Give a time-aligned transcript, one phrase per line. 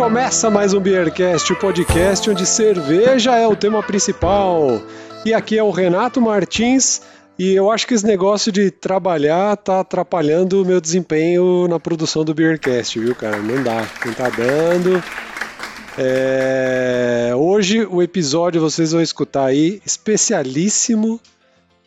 [0.00, 4.80] Começa mais um Beercast, o podcast onde cerveja é o tema principal.
[5.26, 7.02] E aqui é o Renato Martins
[7.38, 12.24] e eu acho que esse negócio de trabalhar tá atrapalhando o meu desempenho na produção
[12.24, 13.36] do Beercast, viu, cara?
[13.40, 15.04] Não dá, não tá dando.
[15.98, 17.32] É...
[17.36, 21.20] Hoje o episódio vocês vão escutar aí, especialíssimo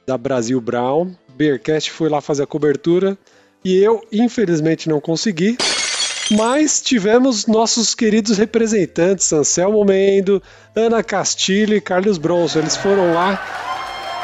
[0.06, 1.12] da Brasil Brown.
[1.36, 3.18] Beercast foi lá fazer a cobertura
[3.66, 5.58] e eu, infelizmente, não consegui.
[6.32, 10.42] Mas tivemos nossos queridos representantes, Anselmo Mendo,
[10.76, 12.60] Ana Castilho e Carlos Bronson.
[12.60, 13.42] Eles foram lá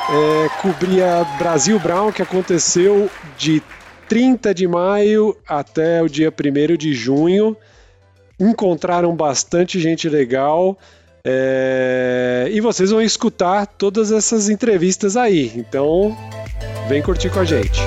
[0.09, 3.62] é, cobrir a Brasil Brown, que aconteceu de
[4.08, 7.55] 30 de maio até o dia 1 de junho.
[8.39, 10.77] Encontraram bastante gente legal.
[11.23, 15.52] É, e vocês vão escutar todas essas entrevistas aí.
[15.55, 16.17] Então,
[16.88, 17.81] vem curtir com a gente.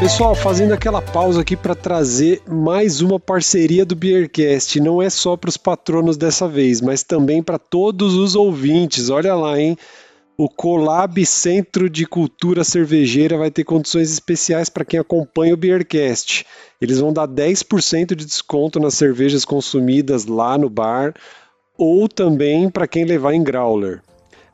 [0.00, 4.80] Pessoal, fazendo aquela pausa aqui para trazer mais uma parceria do Beercast.
[4.80, 9.10] Não é só para os patronos dessa vez, mas também para todos os ouvintes.
[9.10, 9.76] Olha lá, hein?
[10.38, 16.46] O Colab Centro de Cultura Cervejeira vai ter condições especiais para quem acompanha o Beercast.
[16.80, 21.14] Eles vão dar 10% de desconto nas cervejas consumidas lá no bar
[21.80, 24.02] ou também para quem levar em growler.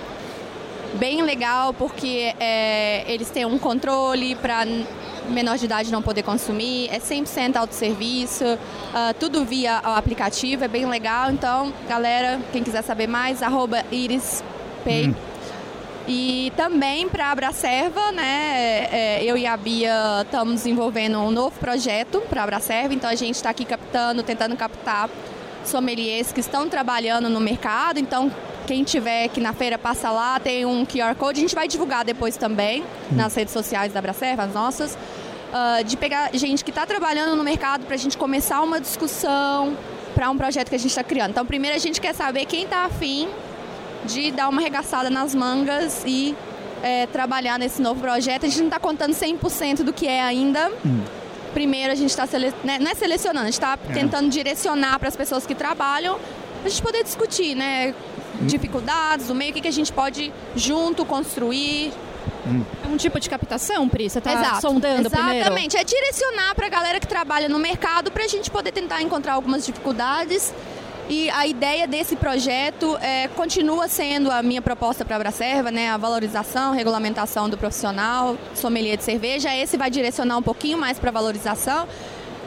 [0.95, 4.65] Bem legal, porque é, eles têm um controle para
[5.29, 10.69] menor de idade não poder consumir, é 100% autosserviço, uh, tudo via o aplicativo, é
[10.69, 11.31] bem legal.
[11.31, 15.09] Então, galera, quem quiser saber mais, arroba irispay.
[15.09, 15.34] Hum.
[16.07, 21.59] E também para a Abracerva, né, é, eu e a Bia estamos desenvolvendo um novo
[21.59, 25.09] projeto para a Abracerva, então a gente está aqui captando, tentando captar
[25.65, 28.31] sommeliers que estão trabalhando no mercado, então
[28.67, 32.05] quem tiver aqui na feira passa lá, tem um QR Code, a gente vai divulgar
[32.05, 33.17] depois também hum.
[33.17, 37.43] nas redes sociais da Abracerva, as nossas, uh, de pegar gente que está trabalhando no
[37.43, 39.75] mercado para a gente começar uma discussão
[40.15, 41.31] para um projeto que a gente está criando.
[41.31, 43.29] Então, primeiro a gente quer saber quem está afim
[44.07, 46.35] de dar uma arregaçada nas mangas e
[46.83, 48.45] é, trabalhar nesse novo projeto.
[48.45, 50.71] A gente não está contando 100% do que é ainda.
[50.85, 51.03] Hum.
[51.53, 52.53] Primeiro a gente está sele...
[52.65, 52.79] né?
[52.81, 53.93] não é selecionando, a gente está é.
[53.93, 56.19] tentando direcionar para as pessoas que trabalham,
[56.65, 57.95] a gente poder discutir, né?
[58.41, 58.47] Hum.
[58.47, 61.93] Dificuldades do meio, o que, que a gente pode junto construir,
[62.85, 64.09] é um tipo de captação, Pri?
[64.11, 65.11] Você está sondando Exatamente.
[65.11, 65.39] primeiro?
[65.41, 65.77] Exatamente.
[65.77, 69.35] É direcionar para a galera que trabalha no mercado para a gente poder tentar encontrar
[69.35, 70.53] algumas dificuldades.
[71.09, 75.91] E a ideia desse projeto é, continua sendo a minha proposta para a Abracerva, né?
[75.91, 79.55] A valorização, regulamentação do profissional, sommelier de cerveja.
[79.55, 81.87] Esse vai direcionar um pouquinho mais para a valorização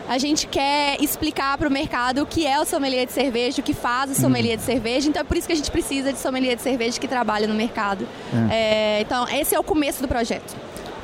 [0.07, 3.63] a gente quer explicar para o mercado o que é o sommelier de cerveja, o
[3.63, 4.21] que faz o uhum.
[4.21, 4.59] sommelier uhum.
[4.59, 5.09] de cerveja.
[5.09, 7.53] Então é por isso que a gente precisa de sommelier de cerveja que trabalha no
[7.53, 8.07] mercado.
[8.49, 8.55] É.
[8.55, 10.55] É, então esse é o começo do projeto.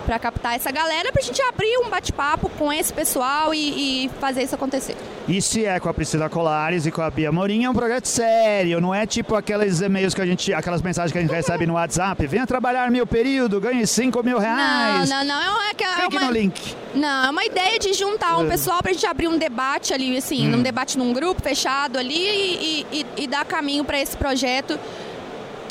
[0.05, 4.09] Para captar essa galera, para a gente abrir um bate-papo com esse pessoal e, e,
[4.19, 4.95] fazer isso acontecer.
[5.27, 8.05] E se é com a Priscila Colares e com a Bia Morim, é um projeto
[8.07, 11.65] sério, não é tipo aqueles e-mails que a gente, aquelas mensagens que a gente recebe
[11.65, 15.09] no WhatsApp, venha trabalhar meu período, ganhe 5 mil reais.
[15.09, 16.75] Não, não, não, é que é uma, no link.
[16.93, 18.49] Não, é uma ideia de juntar um É.
[18.49, 20.57] pessoal pra gente abrir um debate ali, assim, Hum.
[20.57, 24.77] um debate num grupo fechado ali e, e- e dar caminho para esse projeto.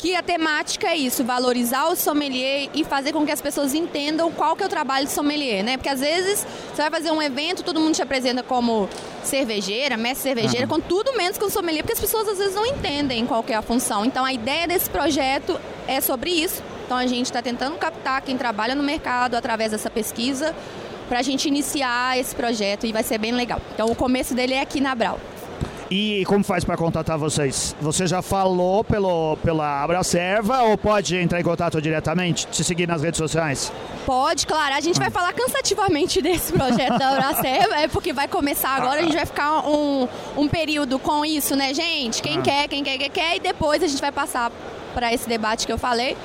[0.03, 4.29] Que a temática é isso, valorizar o sommelier e fazer com que as pessoas entendam
[4.33, 5.77] qual que é o trabalho de sommelier, né?
[5.77, 8.89] Porque às vezes você vai fazer um evento, todo mundo te apresenta como
[9.23, 13.25] cervejeira, mestre cervejeira, com tudo menos com sommelier, porque as pessoas às vezes não entendem
[13.25, 14.03] qual que é a função.
[14.03, 15.57] Então a ideia desse projeto
[15.87, 16.61] é sobre isso.
[16.85, 20.53] Então a gente está tentando captar quem trabalha no mercado através dessa pesquisa
[21.07, 23.61] para a gente iniciar esse projeto e vai ser bem legal.
[23.73, 25.17] Então o começo dele é aqui na Brau.
[25.95, 27.75] E como faz para contatar vocês?
[27.79, 33.03] Você já falou pelo, pela Abracerva ou pode entrar em contato diretamente, te seguir nas
[33.03, 33.71] redes sociais?
[34.03, 34.73] Pode, claro.
[34.73, 39.03] A gente vai falar cansativamente desse projeto da Uraceva, é porque vai começar agora, a
[39.03, 42.23] gente vai ficar um, um período com isso, né, gente?
[42.23, 44.51] Quem quer, quem quer, quem quer, e depois a gente vai passar
[44.95, 46.17] para esse debate que eu falei.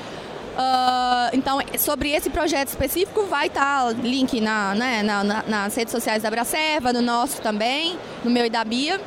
[0.57, 5.91] Ah, então, sobre esse projeto específico, vai estar link na, né, na- na- nas redes
[5.91, 8.99] sociais da Abracerva, no nosso também, no meu e da Bia.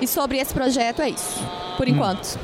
[0.00, 1.40] E sobre esse projeto é isso,
[1.76, 2.38] por enquanto.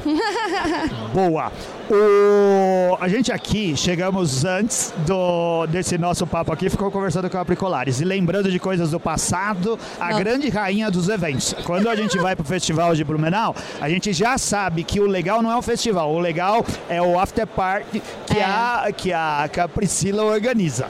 [1.14, 1.50] Boa.
[1.88, 2.97] O...
[3.00, 5.67] A gente aqui chegamos antes do...
[5.69, 9.79] desse nosso papo aqui, ficou conversando com a Pricolares e lembrando de coisas do passado,
[10.00, 10.19] a Não.
[10.19, 11.55] grande rainha dos eventos.
[11.64, 15.41] Quando a gente vai pro festival de Blumenau, a gente já sabe que o legal
[15.41, 18.44] não é o festival, o legal é o after party que, É.
[18.44, 20.87] a, que, a, que a Priscila organiza.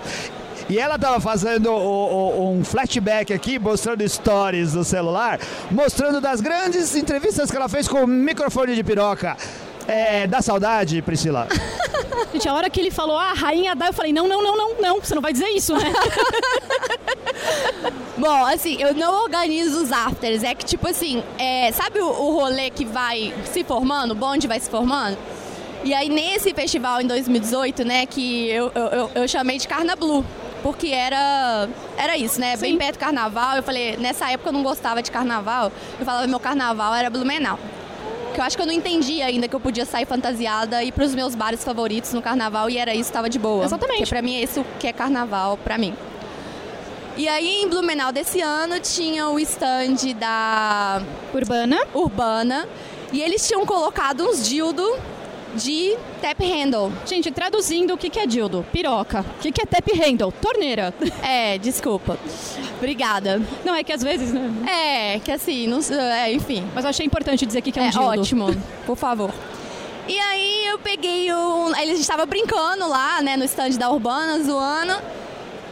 [0.69, 5.39] E ela tava fazendo o- o- um flashback aqui, mostrando stories do celular,
[5.71, 9.37] mostrando das grandes entrevistas que ela fez com o microfone de piroca.
[9.87, 11.47] É, dá saudade, Priscila?
[12.33, 14.75] Gente, a hora que ele falou, ah, rainha da, eu falei, não, não, não, não,
[14.81, 15.93] não, você não vai dizer isso, né?
[18.19, 20.43] Bom, assim, eu não organizo os afters.
[20.43, 24.49] É que, tipo assim, é, sabe o, o rolê que vai se formando, o bonde
[24.49, 25.17] vai se formando?
[25.85, 29.95] E aí, nesse festival em 2018, né, que eu, eu, eu- eu chamei de Carna
[29.95, 30.25] Blue.
[30.63, 32.57] Porque era, era isso, né?
[32.57, 32.79] Bem Sim.
[32.79, 33.57] perto do carnaval.
[33.57, 35.71] Eu falei, nessa época eu não gostava de carnaval.
[35.99, 37.59] Eu falava, meu carnaval era Blumenau.
[38.35, 40.93] Que eu acho que eu não entendi ainda que eu podia sair fantasiada e ir
[40.93, 43.65] pros meus bares favoritos no carnaval e era isso, tava de boa.
[43.65, 44.01] Exatamente.
[44.01, 45.95] Porque pra mim é isso que é carnaval pra mim.
[47.17, 51.01] E aí em Blumenau desse ano tinha o stand da
[51.33, 51.79] Urbana.
[51.95, 52.69] Urbana
[53.11, 54.85] e eles tinham colocado uns dildo
[55.57, 56.93] de tap handle.
[57.07, 58.65] Gente, traduzindo, o que que é dildo?
[58.73, 59.25] Piroca.
[59.39, 60.33] O que que é tap handle?
[60.33, 60.95] Torneira.
[61.23, 62.19] É, desculpa.
[62.79, 63.41] Obrigada.
[63.65, 64.51] Não, é que às vezes, né?
[65.15, 65.79] É, que assim, não,
[66.13, 66.65] é, enfim.
[66.75, 68.07] Mas eu achei importante dizer que que é um É dildo.
[68.07, 68.47] ótimo,
[68.87, 69.31] por favor.
[70.07, 71.75] E aí eu peguei um.
[71.75, 74.95] Aí Eles estavam brincando lá, né, no stand da Urbana, zoando.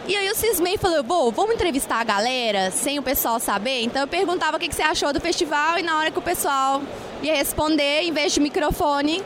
[0.08, 3.82] E aí eu cismei e falei, pô, vamos entrevistar a galera sem o pessoal saber?
[3.84, 6.22] Então eu perguntava o que, que você achou do festival e na hora que o
[6.22, 6.82] pessoal
[7.22, 9.22] ia responder, em vez de microfone,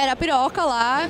[0.00, 1.08] era a piroca lá.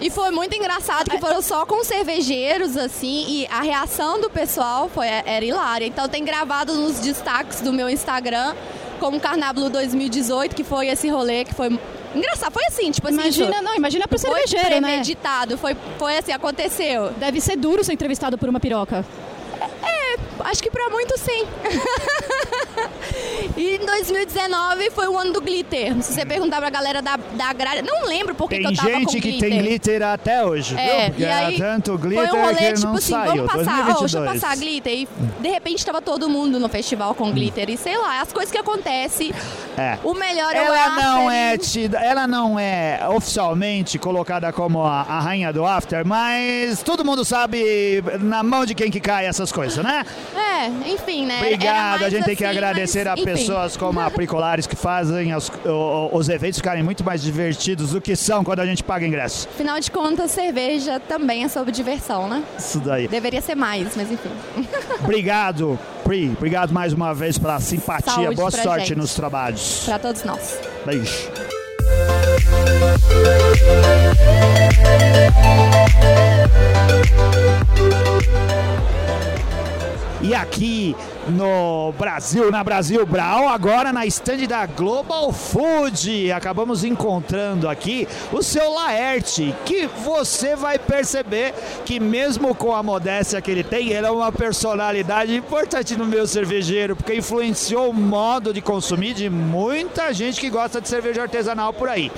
[0.00, 4.88] E foi muito engraçado que foram só com cervejeiros, assim, e a reação do pessoal
[4.88, 5.84] foi, era hilária.
[5.86, 8.54] Então tem gravado nos destaques do meu Instagram,
[8.98, 11.78] como Carnablu 2018, que foi esse rolê que foi
[12.14, 12.52] engraçado.
[12.52, 14.88] Foi assim, tipo assim, Imagina, não, imagina pro foi cervejeiro, né?
[14.88, 17.10] premeditado, foi, foi assim, aconteceu.
[17.18, 19.04] Deve ser duro ser entrevistado por uma piroca.
[20.44, 21.44] Acho que pra muitos sim.
[23.56, 26.02] e em 2019 foi o ano do glitter.
[26.02, 28.76] Se você perguntar pra galera da, da agrária, não lembro por que que Tem eu
[28.76, 29.50] tava com gente que glitter.
[29.50, 31.10] tem glitter até hoje, É, viu?
[31.10, 33.46] Porque e aí tanto glitter foi um rolê, que tipo não assim, saiu.
[33.46, 34.12] vamos passar, 2022.
[34.12, 34.92] deixa eu passar glitter.
[34.92, 35.08] E
[35.40, 37.70] de repente tava todo mundo no festival com glitter.
[37.70, 39.32] E sei lá, as coisas que acontecem.
[39.76, 39.98] É.
[40.04, 44.84] O melhor é o Ela não after é tida, ela não é oficialmente colocada como
[44.84, 49.26] a, a rainha do after, mas todo mundo sabe na mão de quem que cai
[49.26, 50.04] essas coisas, né?
[50.34, 51.38] É, enfim, né?
[51.38, 53.24] Obrigado, a gente tem que assim, agradecer mas, a enfim.
[53.24, 55.50] pessoas como a Pricolares que fazem os,
[56.12, 59.48] os eventos ficarem muito mais divertidos do que são quando a gente paga ingresso.
[59.52, 62.42] Afinal de contas, cerveja também é sobre diversão, né?
[62.58, 63.08] Isso daí.
[63.08, 64.30] Deveria ser mais, mas enfim.
[65.02, 66.30] Obrigado, Pri.
[66.36, 68.12] Obrigado mais uma vez pela simpatia.
[68.12, 68.98] Saúde Boa sorte gente.
[68.98, 69.82] nos trabalhos.
[69.84, 70.58] Pra todos nós.
[70.84, 71.30] Beijo.
[80.22, 80.94] E aqui
[81.28, 88.42] no Brasil, na Brasil Brau, agora na estande da Global Food, acabamos encontrando aqui o
[88.42, 91.54] seu Laerte, que você vai perceber
[91.86, 96.26] que mesmo com a modéstia que ele tem, ele é uma personalidade importante no meio
[96.26, 101.72] cervejeiro, porque influenciou o modo de consumir de muita gente que gosta de cerveja artesanal
[101.72, 102.12] por aí.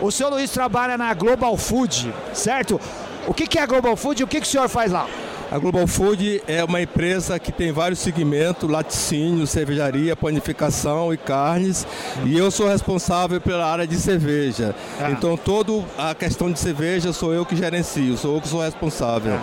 [0.00, 2.80] O seu Luiz trabalha na Global Food, certo?
[3.26, 5.08] O que, é a Global Food e o que o senhor faz lá?
[5.52, 11.86] A Global Food é uma empresa que tem vários segmentos, laticínio, cervejaria, panificação e carnes,
[12.24, 14.74] e eu sou responsável pela área de cerveja.
[14.98, 15.10] Ah.
[15.10, 19.38] Então toda a questão de cerveja sou eu que gerencio, sou eu que sou responsável.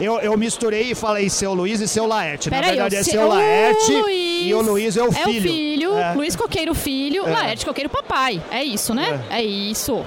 [0.00, 2.48] Eu, eu misturei e falei seu Luiz e seu Laerte.
[2.48, 5.08] Na Peraí, verdade o é se- seu Laerte Luiz e o Luiz é o É
[5.08, 5.42] o filho.
[5.42, 6.14] filho, É.
[6.14, 8.42] Luiz Coqueiro filho, Laerte Coqueiro papai.
[8.50, 9.22] É isso, né?
[9.28, 10.02] É, isso.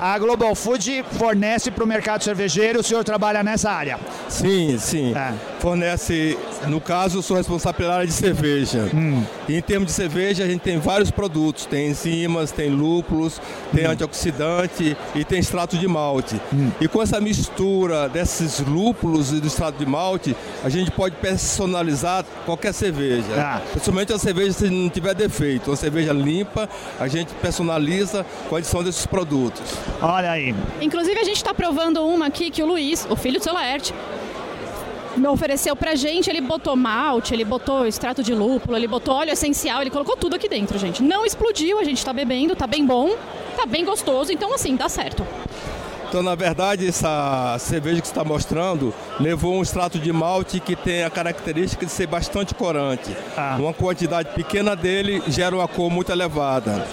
[0.00, 3.98] A Global Food fornece para o mercado cervejeiro, o senhor trabalha nessa área.
[4.28, 5.12] Sim, sim.
[5.12, 5.34] É.
[5.58, 6.38] Fornece,
[6.68, 8.88] no caso, eu sou responsável pela área de cerveja.
[8.94, 9.22] Hum.
[9.48, 11.66] E em termos de cerveja, a gente tem vários produtos.
[11.66, 13.40] Tem enzimas, tem lúpulos,
[13.74, 13.90] tem Hum.
[13.90, 16.40] antioxidante e tem extrato de malte.
[16.80, 22.24] E com essa mistura desses lúpulos e do extrato de malte, a gente pode personalizar
[22.46, 23.26] qualquer cerveja.
[23.36, 23.60] Ah.
[23.72, 25.70] Principalmente a cerveja se não tiver defeito.
[25.70, 26.68] Uma cerveja limpa,
[27.00, 29.62] a gente personaliza com a adição desses produtos.
[30.00, 30.54] Olha aí.
[30.80, 33.92] Inclusive, a gente tá provando uma aqui que o Luiz, o filho do seu Laerte,
[33.92, 34.27] me
[35.26, 36.28] ofereceu pra gente.
[36.30, 40.36] Ele botou malte, ele botou extrato de lúpulo, ele botou óleo essencial, ele colocou tudo
[40.36, 41.02] aqui dentro, gente.
[41.02, 43.16] Não explodiu, a gente tá bebendo, tá bem bom,
[43.56, 45.26] tá bem gostoso, então assim, dá certo.
[46.08, 50.74] Então, na verdade, essa cerveja que você está mostrando levou um extrato de malte que
[50.74, 53.14] tem a característica de ser bastante corante.
[53.36, 53.56] Ah.
[53.58, 56.86] Uma quantidade pequena dele gera uma cor muito elevada.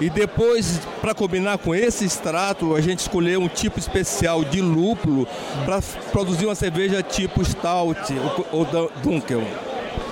[0.00, 5.26] E depois, para combinar com esse extrato, a gente escolheu um tipo especial de lúpulo
[5.64, 5.80] para
[6.12, 9.42] produzir uma cerveja tipo Stout ou- ou Dun- Dunkel.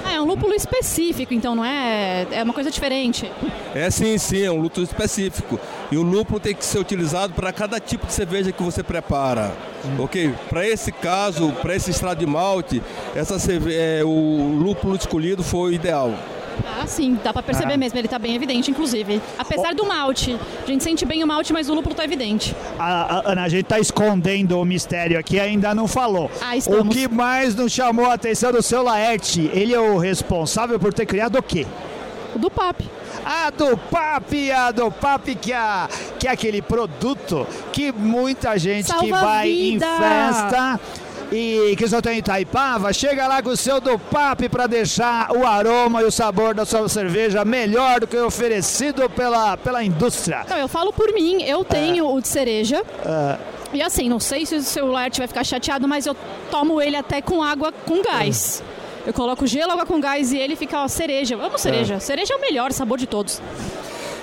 [0.08, 2.26] Ah, É um lúpulo específico, então não é.
[2.30, 3.30] É uma coisa diferente.
[3.74, 5.60] É sim, sim, é um lúpulo específico.
[5.92, 9.52] E o lúpulo tem que ser utilizado para cada tipo de cerveja que você prepara.
[9.98, 10.34] Ok?
[10.48, 12.82] Para esse caso, para esse extrato de malte,
[13.14, 16.12] essa cerve- é, o lúpulo escolhido foi o ideal.
[16.66, 17.76] Ah, sim, dá pra perceber Ah.
[17.76, 19.20] mesmo, ele tá bem evidente, inclusive.
[19.38, 20.38] Apesar do malte.
[20.62, 22.54] A gente sente bem o malte, mas o lúpulo tá evidente.
[22.78, 26.30] A, a- Ana, a gente tá escondendo o mistério aqui, ainda não falou.
[26.40, 26.52] Ah.
[26.66, 29.50] O que mais nos chamou a atenção do seu Laerte?
[29.52, 31.66] Ele é o responsável por ter criado o quê?
[32.34, 32.82] O do PAP.
[33.24, 35.88] A do PAP, a do PAP, que é,
[36.18, 39.86] que é aquele produto que muita gente que Salva a vai em vida.
[39.98, 40.80] festa
[41.30, 45.47] e que só tem Itaipava, chega lá com o seu do PAP para deixar o
[45.47, 50.44] aroma e o sabor da sua cerveja melhor do que oferecido pela, pela indústria.
[50.49, 52.82] Não, eu falo por mim, eu tenho o de cereja.
[53.04, 53.37] Ah,
[53.75, 56.16] E assim, não sei se o celular vai ficar chateado, mas eu
[56.50, 58.62] tomo ele até com água com gás.
[59.06, 61.37] Eu coloco gelo, água com gás e ele fica ó, cereja.
[61.37, 62.00] Vamos cereja.
[62.00, 63.40] Cereja é o melhor sabor de todos.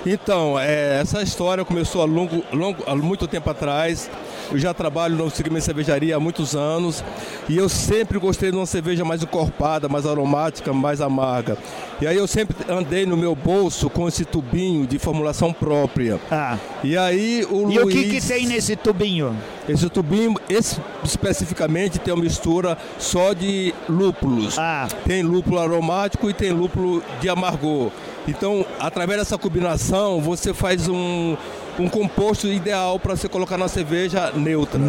[0.04, 4.08] Então, é, essa história começou há, longo, longo- há muito tempo atrás.
[4.50, 7.02] Eu já trabalho no segmento de cervejaria há muitos anos
[7.48, 11.58] e eu sempre gostei de uma cerveja mais encorpada, mais aromática, mais amarga.
[12.00, 16.20] E aí eu sempre andei no meu bolso com esse tubinho de formulação própria.
[16.30, 16.58] ah.
[16.84, 19.36] E aí o E o Luiz, que, que tem nesse tubinho?
[19.68, 24.56] Esse tubinho, esse, especificamente, tem uma mistura só de lúpulos.
[24.58, 24.86] Ah.
[25.04, 27.90] Tem lúpulo aromático e tem lúpulo de amargor.
[28.28, 31.36] Então, através dessa combinação, você faz um,
[31.78, 34.80] um composto ideal para você colocar na cerveja neutra.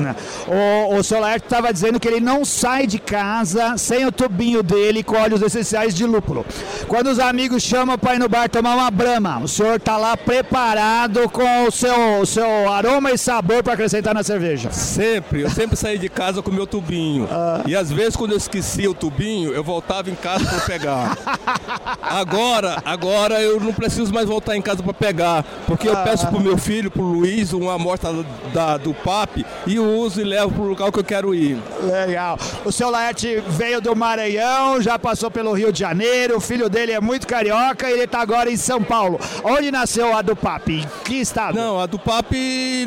[0.48, 4.64] O, o seu Laerte estava dizendo que ele não sai de casa sem o tubinho
[4.64, 6.46] dele com óleos essenciais de lúpulo.
[6.88, 10.16] Quando os amigos chamam para ir no bar tomar uma brama, o senhor está lá
[10.16, 14.72] preparado com o seu, o seu aroma e sabor para acrescentar na cerveja.
[14.72, 17.28] Sempre, eu sempre saí de casa com meu tubinho.
[17.66, 21.18] E às vezes quando eu esquecia o tubinho, eu voltava em casa para pegar.
[22.02, 26.40] Agora, agora eu não preciso mais voltar em casa para pegar, porque eu peço pro
[26.40, 28.12] meu filho, pro Luiz, uma amostra
[28.54, 31.58] da, do PAP e uso e levo pro local que eu quero ir.
[31.84, 32.38] Legal.
[32.64, 36.92] O seu Laerte veio do Maranhão, já passou pelo Rio de Janeiro, o filho dele
[36.92, 39.20] é muito carioca e ele está agora em São Paulo.
[39.44, 40.80] Onde nasceu a do Papi?
[40.82, 41.56] Em que estado?
[41.56, 42.32] Não, a do PAP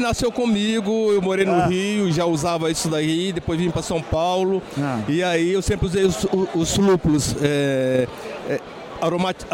[0.00, 4.62] nasceu comigo, eu morei no Rio, já usava isso daí, depois vim para São Paulo.
[4.78, 5.00] Ah.
[5.08, 8.06] E aí eu sempre usei os, os lúpulos é,
[8.48, 8.60] é,
[9.00, 9.46] aromati-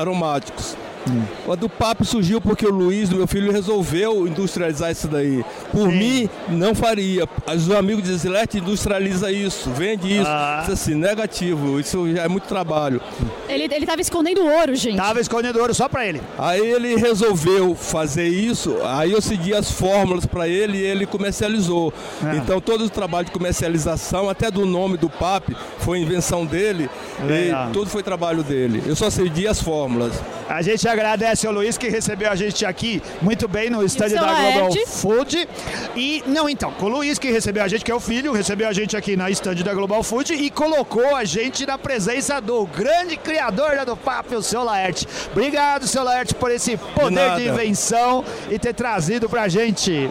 [1.06, 1.52] aromáticos.
[1.52, 5.44] A do PAP surgiu porque o Luiz, meu filho, resolveu industrializar isso daí.
[5.70, 7.28] Por mim, não faria.
[7.54, 10.26] Os amigos de Zilete industrializa isso, vende isso.
[10.28, 10.60] Ah.
[10.62, 11.78] Isso assim, negativo.
[11.78, 13.00] Isso já é muito trabalho.
[13.48, 14.96] Ele, ele tava escondendo ouro, gente.
[14.96, 16.20] Tava escondendo ouro só para ele.
[16.38, 21.92] Aí ele resolveu fazer isso, aí eu segui as fórmulas para ele e ele comercializou.
[22.22, 22.36] Ah.
[22.36, 26.90] Então todo o trabalho de comercialização, até do nome do PAP, foi invenção dele
[27.24, 27.70] Legal.
[27.70, 28.82] e tudo foi trabalho dele.
[28.86, 30.12] Eu só segui as fórmulas.
[30.48, 34.20] A gente agradece ao Luiz que recebeu a gente aqui muito bem no stand seu
[34.20, 34.86] da Global Laerte.
[34.86, 35.48] Food.
[35.94, 38.68] E, não, então, com o Luiz que recebeu a gente, que é o filho, recebeu
[38.68, 42.66] a gente aqui na stand da Global Food e colocou a gente na presença do
[42.66, 45.06] grande criador da do Papo, o seu Laerte.
[45.30, 47.42] Obrigado, seu Laerte, por esse poder de, nada.
[47.42, 50.10] invenção e ter trazido pra gente.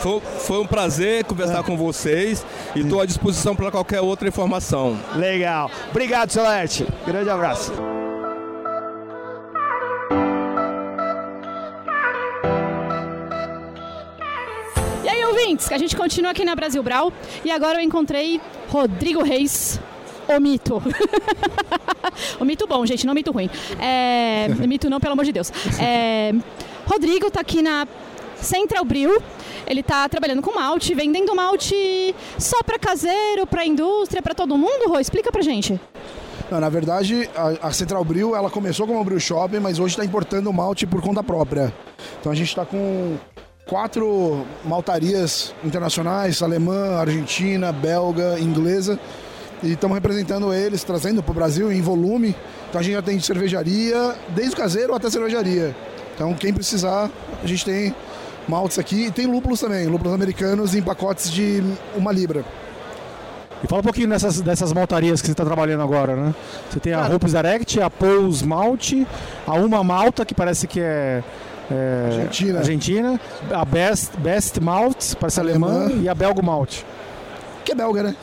[0.00, 4.98] Foi, foi um prazer conversar com vocês e estou à disposição para qualquer outra informação.
[5.16, 5.70] Legal.
[5.90, 6.86] Obrigado, Celeste.
[7.06, 7.93] Grande abraço.
[15.54, 17.12] Ouvintes, a gente continua aqui na Brasil Brau
[17.44, 19.80] e agora eu encontrei Rodrigo Reis,
[20.28, 20.82] o mito.
[22.40, 23.48] o mito bom, gente, não mito ruim.
[23.80, 25.52] É, mito não, pelo amor de Deus.
[25.80, 26.32] É,
[26.86, 27.86] Rodrigo tá aqui na
[28.36, 29.22] Central Brew.
[29.66, 34.88] Ele tá trabalhando com malte, vendendo malte só para caseiro, para indústria, para todo mundo,
[34.88, 34.98] Rô?
[34.98, 35.80] Explica pra gente.
[36.50, 40.04] Não, na verdade, a, a Central Brew, ela começou como brew shop, mas hoje está
[40.04, 41.72] importando malte por conta própria.
[42.20, 43.16] Então a gente está com
[43.66, 48.98] quatro maltarias internacionais, alemã, argentina, belga, inglesa,
[49.62, 52.36] e estamos representando eles, trazendo para o Brasil em volume.
[52.68, 55.74] Então a gente já tem de cervejaria, desde o caseiro até cervejaria.
[56.14, 57.10] Então quem precisar,
[57.42, 57.94] a gente tem
[58.46, 61.62] maltes aqui e tem lúpulos também, lúpulos americanos em pacotes de
[61.96, 62.44] uma libra.
[63.62, 66.34] E fala um pouquinho dessas, dessas maltarias que você está trabalhando agora, né?
[66.68, 69.06] Você tem a Hopes Direct, a Pous Malte,
[69.46, 71.24] a Uma Malta, que parece que é,
[71.70, 72.58] é Argentina.
[72.58, 76.02] Argentina, a Best, Best Malt, parece alemã, Alemã.
[76.02, 76.82] e a Belgo Malt.
[77.64, 78.14] Que é belga, né?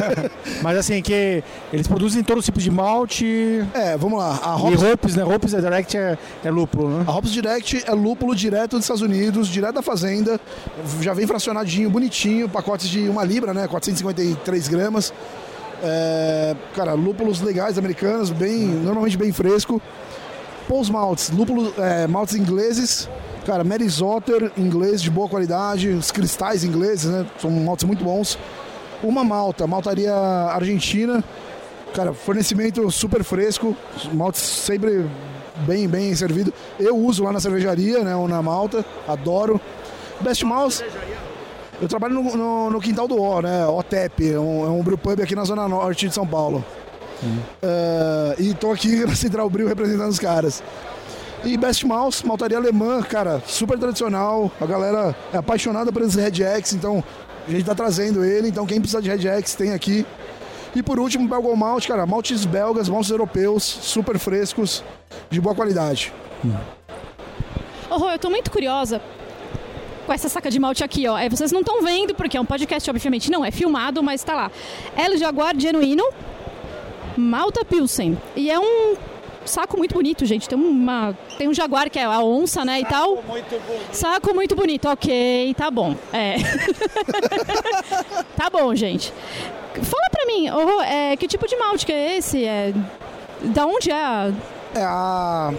[0.60, 4.38] Mas assim, que eles produzem todo tipo de malte É, vamos lá.
[4.42, 5.24] A e Hops, né?
[5.24, 7.04] Hopes Direct é, é lúpulo, né?
[7.06, 10.38] a Hops Direct é lúpulo direto dos Estados Unidos, direto da fazenda.
[11.00, 13.66] Já vem fracionadinho, bonitinho, pacotes de uma libra, né?
[13.66, 15.12] 453 gramas.
[15.82, 19.80] É, cara, lúpulos legais americanos, bem, normalmente bem fresco.
[20.72, 23.06] Pous maltes, lúpulos, é, maltes ingleses.
[23.44, 27.26] Cara, Mary Zotter, inglês de boa qualidade, os cristais ingleses, né?
[27.38, 28.38] São maltes muito bons.
[29.02, 31.22] Uma malta, maltaria argentina.
[31.92, 33.76] Cara, fornecimento super fresco,
[34.14, 35.04] maltes sempre
[35.66, 36.50] bem, bem servido.
[36.80, 38.16] Eu uso lá na cervejaria, né?
[38.16, 39.60] Ou na malta, adoro.
[40.22, 40.82] Best Mouse.
[41.82, 43.66] Eu trabalho no, no- no quintal do O, né?
[43.66, 46.64] OTEP, é um, é um brewpub aqui na zona norte de São Paulo.
[47.62, 50.62] É, e tô aqui na Central Brew representando os caras.
[51.44, 54.50] E Best Mouse, maltaria alemã, cara, super tradicional.
[54.60, 57.02] A galera é apaixonada por esses Red X, então
[57.46, 58.48] a gente tá trazendo ele.
[58.48, 60.06] Então quem precisa de Red X tem aqui.
[60.74, 64.82] E por último, Belgo Malt, cara, maltes belgas, maltes europeus, super frescos,
[65.28, 66.12] de boa qualidade.
[67.90, 69.00] Ô, Rô, eu tô muito curiosa
[70.06, 71.18] com essa saca de malte aqui, ó.
[71.18, 74.34] É, vocês não estão vendo, porque é um podcast, obviamente não é filmado, mas tá
[74.34, 74.50] lá.
[74.96, 76.04] El Jaguar Genuíno,
[77.16, 78.18] Malta Pilsen.
[78.36, 78.96] E é um
[79.44, 80.48] saco muito bonito, gente.
[80.48, 81.16] Tem uma.
[81.38, 82.80] Tem um jaguar que é a onça, né?
[82.80, 83.22] e tal.
[83.92, 85.94] Saco muito bonito, ok, tá bom.
[86.12, 86.36] É.
[88.36, 89.12] tá bom, gente.
[89.74, 92.44] Fala pra mim, Rô, é, que tipo de malte que é esse?
[92.44, 92.74] É,
[93.42, 94.32] da onde é a.
[94.74, 95.52] É, a,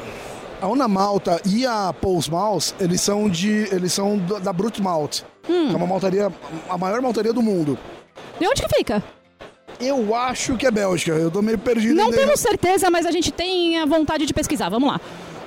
[0.61, 3.67] a Una Malta e a Pous Malt, eles são de.
[3.73, 5.21] Eles são da Brut Malt.
[5.49, 5.67] Hum.
[5.67, 6.31] Que é uma maltaria,
[6.69, 7.77] a maior maltaria do mundo.
[8.39, 9.03] De onde que fica?
[9.85, 13.31] Eu acho que é Bélgica, eu tô meio perdido Não temos certeza, mas a gente
[13.31, 14.69] tem a vontade de pesquisar.
[14.69, 14.99] Vamos lá.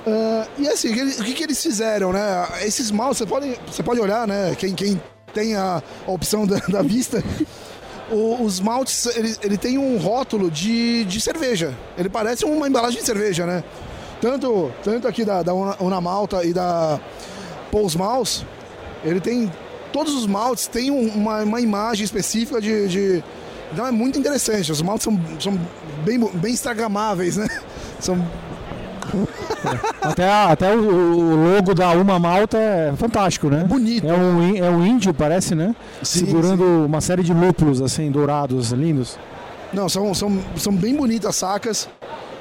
[0.05, 2.47] Ah, e assim, o que, que eles fizeram, né?
[2.61, 4.55] Esses maltes, você pode, você pode olhar, né?
[4.57, 5.01] Quem, quem
[5.33, 7.23] tem a, a opção da, da vista.
[8.11, 11.73] o- os maltes, ele, ele tem um rótulo de, de cerveja.
[11.97, 13.63] Ele parece uma embalagem de cerveja, né?
[14.21, 16.99] Tanto, tanto aqui da, da Una, Malta e da
[17.71, 17.95] Pous
[19.03, 19.51] ele tem...
[19.93, 23.23] Todos os maltes têm um- uma, uma imagem específica de, de-
[23.71, 24.71] Então é muito interessante.
[24.71, 25.59] Os maltes são, são
[26.03, 27.47] bem, bem instagramáveis, né?
[27.99, 28.17] São
[30.01, 33.63] Até, a- até o, logo da Uma Malta é fantástico, né?
[33.63, 34.07] Bonito.
[34.07, 35.75] É um, é um índio, parece, né?
[36.03, 39.17] Sim, Segurando uma série de lúpulos, assim, dourados, lindos.
[39.73, 41.89] Não, são, são, são bem bonitas sacas.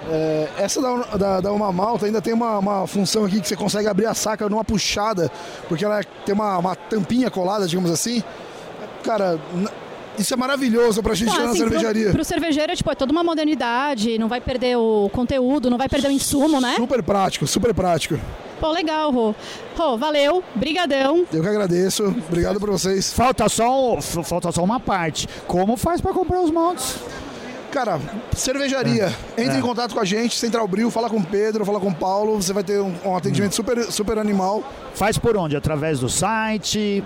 [0.08, 3.56] É, essa da, da, da Uma Malta ainda tem uma, uma função aqui que você
[3.56, 5.30] consegue abrir a saca numa puxada,
[5.68, 8.22] porque ela tem uma, uma tampinha colada, digamos assim.
[9.02, 9.38] Cara,
[10.18, 12.04] isso é maravilhoso pra gente ir lá na cervejaria.
[12.06, 15.88] Pro, pro cervejeiro, tipo, é toda uma modernidade, não vai perder o conteúdo, não vai
[15.88, 16.74] perder o insumo, né?
[16.76, 18.18] Super prático, super prático.
[18.60, 19.34] Pô, legal, Rô.
[19.76, 21.26] Rô, valeu, brigadão.
[21.32, 22.04] Eu que agradeço.
[22.04, 23.12] Obrigado por vocês.
[23.12, 25.28] Falta só, falta só uma parte.
[25.46, 26.96] Como faz pra comprar os maltes?
[27.70, 28.00] Cara,
[28.34, 29.14] cervejaria.
[29.36, 31.94] Entre em contato com a gente, Central Bril, fala com o Pedro, fala com o
[31.94, 32.40] Paulo.
[32.40, 34.64] Você vai ter um, um atendimento super, super animal.
[34.94, 35.54] Faz por onde?
[35.54, 37.04] Através do site?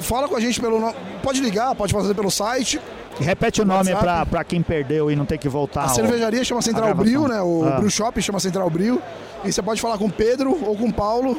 [0.00, 0.92] Fala com a gente pelo.
[1.22, 2.80] Pode ligar, pode fazer pelo site.
[3.20, 3.90] Repete o nome
[4.30, 5.84] pra quem perdeu e não ter que voltar.
[5.84, 6.94] A cervejaria chama Central.
[6.94, 7.40] Bril, né?
[7.42, 7.76] O Ah.
[7.78, 9.00] Brew Shop chama Central Bril.
[9.44, 11.36] E você pode falar com o Pedro ou com o Paulo.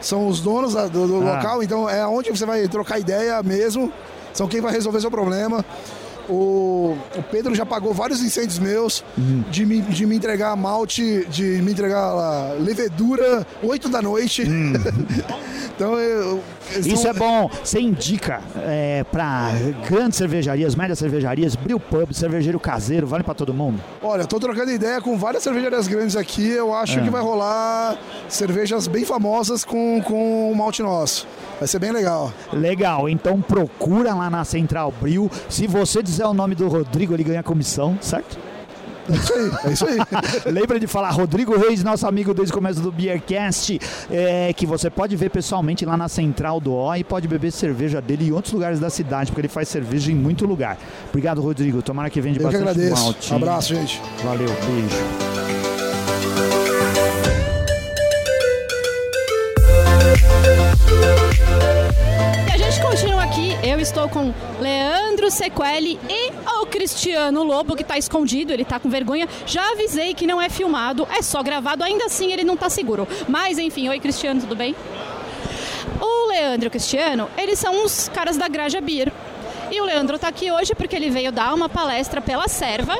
[0.00, 1.34] São os donos do, do Ah.
[1.36, 3.92] local, então é onde você vai trocar ideia mesmo.
[4.32, 5.64] São quem vai resolver seu problema.
[6.28, 9.42] O, o Pedro já pagou vários incêndios meus Hum.
[9.50, 14.42] de, me, de me entregar malte, de me entregar lá, levedura 8 da noite.
[15.74, 16.40] então eu.
[16.78, 17.50] Isso tão- é bom.
[17.62, 19.50] Você indica é, para
[19.88, 23.80] grandes cervejarias, médias cervejarias, Bril Pub, cervejeiro caseiro, vale para todo mundo?
[24.02, 26.48] Olha, eu tô trocando ideia com várias cervejarias grandes aqui.
[26.48, 27.02] Eu acho É.
[27.02, 27.96] que vai rolar
[28.28, 31.26] cervejas bem famosas com, com o malte nosso.
[31.58, 32.32] Vai ser bem legal.
[32.52, 35.30] Legal, então procura lá na Central Bril.
[35.48, 38.38] Se você dizer o nome do Rodrigo, ele ganha comissão, certo?
[39.08, 39.98] É isso aí, é isso aí.
[40.52, 43.78] Lembra de falar, Rodrigo Reis, nosso amigo desde o começo do Beercast,
[44.10, 48.00] é, que você pode ver pessoalmente lá na Central do O e pode beber cerveja
[48.00, 50.78] dele em outros lugares da cidade, porque ele faz cerveja em muito lugar.
[51.08, 51.82] Obrigado, Rodrigo.
[51.82, 53.02] Tomara que vende Eu que bastante agradeço.
[53.02, 53.34] malte.
[53.34, 54.02] Abraço, gente.
[54.24, 55.55] Valeu, beijo.
[63.76, 68.88] Eu estou com Leandro Sequeli e o Cristiano Lobo, que está escondido, ele está com
[68.88, 69.28] vergonha.
[69.44, 73.06] Já avisei que não é filmado, é só gravado, ainda assim ele não está seguro.
[73.28, 74.74] Mas enfim, oi Cristiano, tudo bem?
[76.00, 79.12] O Leandro e o Cristiano, eles são os caras da Graja Beer.
[79.70, 82.96] E o Leandro está aqui hoje porque ele veio dar uma palestra pela Serva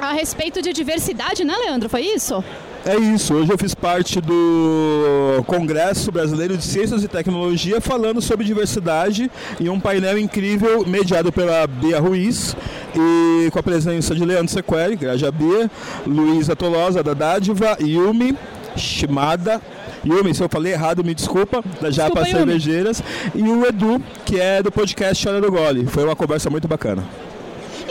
[0.00, 1.88] a respeito de diversidade, né, Leandro?
[1.88, 2.42] Foi isso?
[2.84, 8.46] É isso, hoje eu fiz parte do Congresso Brasileiro de Ciências e Tecnologia falando sobre
[8.46, 12.56] diversidade e um painel incrível mediado pela Bia Ruiz
[12.94, 15.70] e com a presença de Leandro Sequeri, Graja Bia,
[16.06, 18.34] Luísa Tolosa da Dádiva, Yumi,
[18.74, 19.60] Shimada,
[20.02, 22.52] Yumi, se eu falei errado, me desculpa, da Japa Desculpa, Yumi.
[22.52, 23.02] Cervejeiras,
[23.34, 25.84] e o Edu, que é do podcast Chora do Gole.
[25.86, 27.04] Foi uma conversa muito bacana.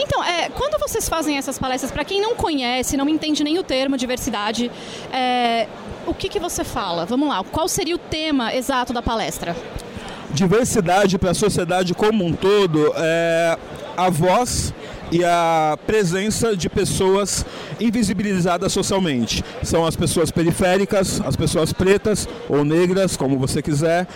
[0.02, 3.62] Então, é, quando vocês fazem essas palestras, para quem não conhece, não entende nem o
[3.62, 4.70] termo diversidade,
[5.12, 5.66] é,
[6.06, 7.04] o que, que você fala?
[7.04, 9.54] Vamos lá, qual seria o tema exato da palestra?
[10.32, 13.58] diversidade para a sociedade como um todo é
[13.96, 14.72] a voz
[15.12, 17.44] e a presença de pessoas
[17.80, 19.44] invisibilizadas socialmente.
[19.62, 24.06] São as pessoas periféricas, as pessoas pretas ou negras, como você quiser.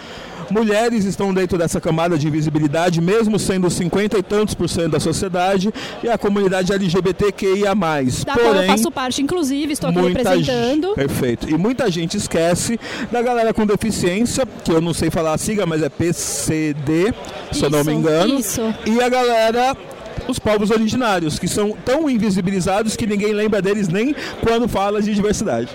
[0.50, 5.00] Mulheres estão dentro dessa camada de invisibilidade, mesmo sendo 50 e tantos por cento da
[5.00, 7.74] sociedade, e a comunidade LGBTQIA+.
[7.74, 10.88] Da qual eu faço parte, inclusive, estou aqui representando.
[10.88, 11.50] ge- Perfeito.
[11.50, 12.78] E muita gente esquece
[13.11, 17.12] da galera com deficiência, que eu não sei falar a sigla, mas é PCD,
[17.52, 18.38] se eu não me Isso, engano.
[18.38, 18.74] isso.
[18.87, 19.76] E a galera.
[20.26, 25.14] Os povos originários, que são tão invisibilizados que ninguém lembra deles nem quando fala de
[25.14, 25.68] diversidade.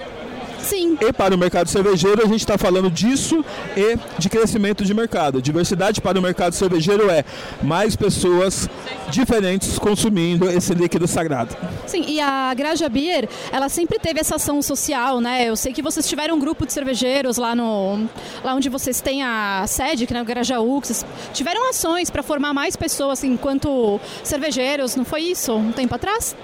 [0.62, 0.98] Sim.
[1.02, 3.44] E para o mercado cervejeiro, a gente está falando disso
[3.76, 5.42] e de crescimento de mercado.
[5.42, 7.24] Diversidade para o mercado cervejeiro é
[7.62, 8.70] mais pessoas
[9.10, 11.56] diferentes consumindo esse líquido sagrado.
[11.86, 15.48] Sim, e a Graja Beer, ela sempre teve essa ação social, né?
[15.48, 18.08] Eu sei que vocês tiveram um grupo de cervejeiros lá no
[18.44, 22.22] lá onde vocês têm a sede, que é na Grajaú, que vocês tiveram ações para
[22.24, 25.54] formar mais pessoas enquanto cervejeiros, não foi isso?
[25.54, 26.36] Um tempo atrás?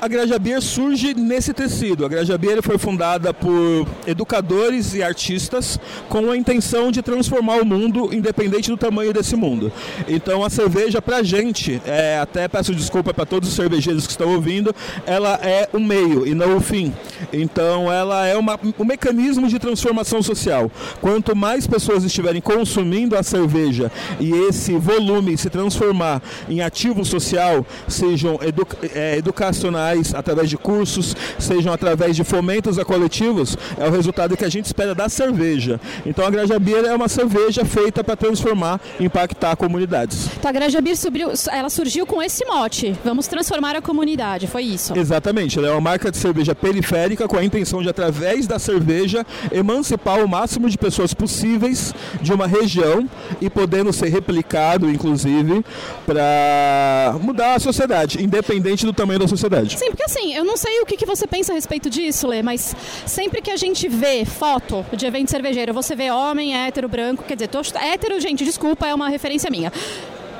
[0.00, 2.04] A Graja Beer surge nesse tecido.
[2.04, 5.78] A Graja Beer foi fundada por educadores e artistas
[6.08, 9.72] com a intenção de transformar o mundo independente do tamanho desse mundo.
[10.06, 14.34] Então a cerveja pra gente, é, até peço desculpa para todos os cervejeiros que estão
[14.34, 14.74] ouvindo,
[15.06, 16.92] ela é um meio e não o fim.
[17.32, 20.70] Então ela é uma, um mecanismo de transformação social.
[21.00, 27.64] Quanto mais pessoas estiverem consumindo a cerveja e esse volume se transformar em ativo social,
[27.88, 33.90] sejam edu é, educacionais através de cursos, sejam através de fomentos a coletivos, é o
[33.90, 35.80] resultado que a gente espera da cerveja.
[36.04, 40.28] Então a Graja Beer é uma cerveja feita para transformar e impactar comunidades.
[40.38, 42.94] Então a Graja Beer subiu, ela surgiu com esse mote.
[43.04, 44.96] Vamos transformar a comunidade, foi isso.
[44.96, 49.24] Exatamente, ela é uma marca de cerveja periférica com a intenção de, através da cerveja,
[49.52, 53.08] emancipar o máximo de pessoas possíveis de uma região
[53.40, 55.64] e podendo ser replicado, inclusive,
[56.06, 59.73] para mudar a sociedade, independente do tamanho da sociedade.
[59.76, 62.42] Sim, porque assim, eu não sei o que, que você pensa a respeito disso, Lê,
[62.42, 62.74] mas
[63.06, 67.34] sempre que a gente vê foto de evento cervejeiro, você vê homem, hétero, branco, quer
[67.34, 69.72] dizer, tô, hétero, gente, desculpa, é uma referência minha.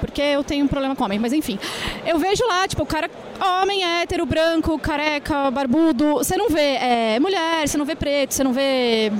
[0.01, 1.59] Porque eu tenho um problema com homem, mas enfim.
[2.07, 6.15] Eu vejo lá, tipo, o cara, homem, hétero, branco, careca, barbudo.
[6.17, 9.11] Você não vê é, mulher, você não vê preto, você não vê.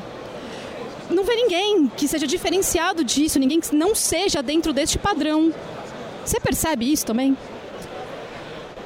[1.09, 5.53] Não vê ninguém que seja diferenciado disso, ninguém que não seja dentro deste padrão.
[6.25, 7.37] Você percebe isso também?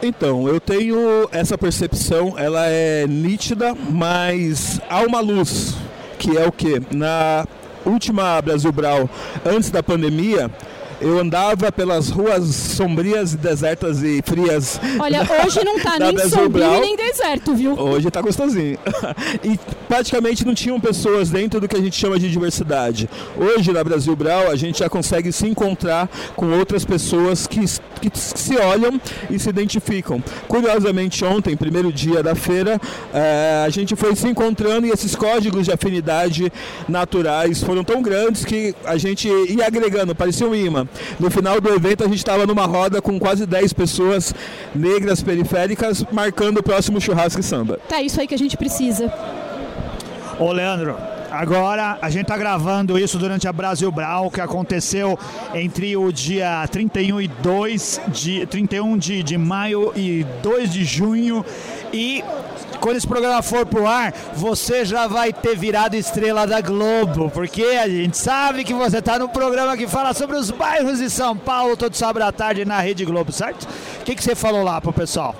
[0.00, 5.74] Então, eu tenho essa percepção, ela é nítida, mas há uma luz,
[6.18, 6.80] que é o que?
[6.94, 7.44] Na
[7.84, 9.11] última Brasil Brau,
[9.44, 10.48] antes da pandemia,
[11.00, 14.80] eu andava pelas ruas sombrias, desertas e frias.
[14.98, 17.78] Olha, hoje não tá nem sombrio nem deserto, viu?
[17.78, 18.78] Hoje tá gostosinho.
[19.44, 23.08] E praticamente não tinham pessoas dentro do que a gente chama de diversidade.
[23.37, 27.61] Hoje na Brasil Brau a gente já consegue se encontrar com outras pessoas que,
[28.00, 30.22] que se olham e se identificam.
[30.46, 32.80] Curiosamente ontem, primeiro dia da feira,
[33.12, 36.52] eh, a gente foi se encontrando e esses códigos de afinidade
[36.88, 40.88] naturais foram tão grandes que a gente ia agregando, parecia um imã.
[41.18, 44.35] No final do evento a gente estava numa roda com quase 10 pessoas
[44.74, 47.79] negras periféricas marcando o próximo churrasco e samba.
[47.88, 49.12] Tá, isso aí que a gente precisa.
[50.38, 50.96] Ô, Leandro,
[51.30, 55.18] agora a gente tá gravando isso durante a Brasil Brau, que aconteceu
[55.54, 61.44] entre o dia 31 e 2 de 31 de, de maio e 2 de junho
[61.92, 62.22] e
[62.80, 67.62] quando esse programa for pro ar, você já vai ter virado estrela da Globo, porque
[67.62, 71.36] a gente sabe que você tá no programa que fala sobre os bairros de São
[71.36, 73.66] Paulo todo sábado à tarde na Rede Globo, certo?
[74.00, 75.34] O que, que você falou lá pro pessoal?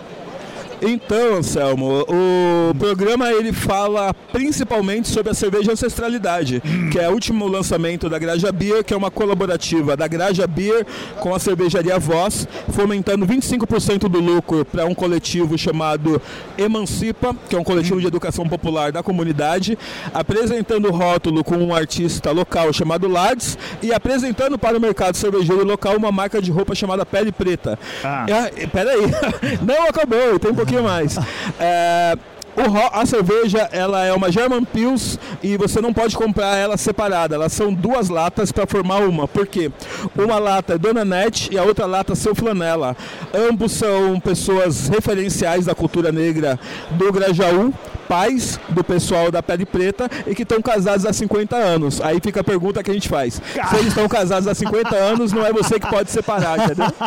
[0.81, 6.63] Então, Anselmo, o programa ele fala principalmente sobre a cerveja ancestralidade,
[6.93, 10.87] que é o último lançamento da Graja Beer, que é uma colaborativa da Graja Beer
[11.19, 16.23] com a cervejaria Voz, fomentando 25% do lucro para um coletivo chamado
[16.57, 19.77] Emancipa, que é um coletivo de educação popular da comunidade,
[20.15, 25.65] apresentando o rótulo com um artista local chamado Lades e apresentando para o mercado cervejeiro
[25.65, 27.77] local uma marca de roupa chamada Pele Preta.
[28.05, 28.27] Ah.
[28.29, 29.03] É, peraí,
[29.67, 31.17] não acabou, tem um pouquinho mais.
[31.59, 32.17] É,
[32.59, 37.37] o a cerveja ela é uma German Pils e você não pode comprar ela separada.
[37.37, 39.29] Elas são duas latas para formar uma.
[39.29, 39.71] Por quê?
[40.17, 42.97] Uma lata é Dona Net e a outra lata é Seu Flanela.
[43.33, 46.59] Ambos são pessoas referenciais da cultura negra
[46.91, 47.73] do Grajaú,
[48.09, 52.01] pais do pessoal da Pele Preta e que estão casados há 50 anos.
[52.01, 53.35] Aí fica a pergunta que a gente faz.
[53.35, 56.87] Se eles estão casados há 50 anos, não é você que pode separar, entendeu?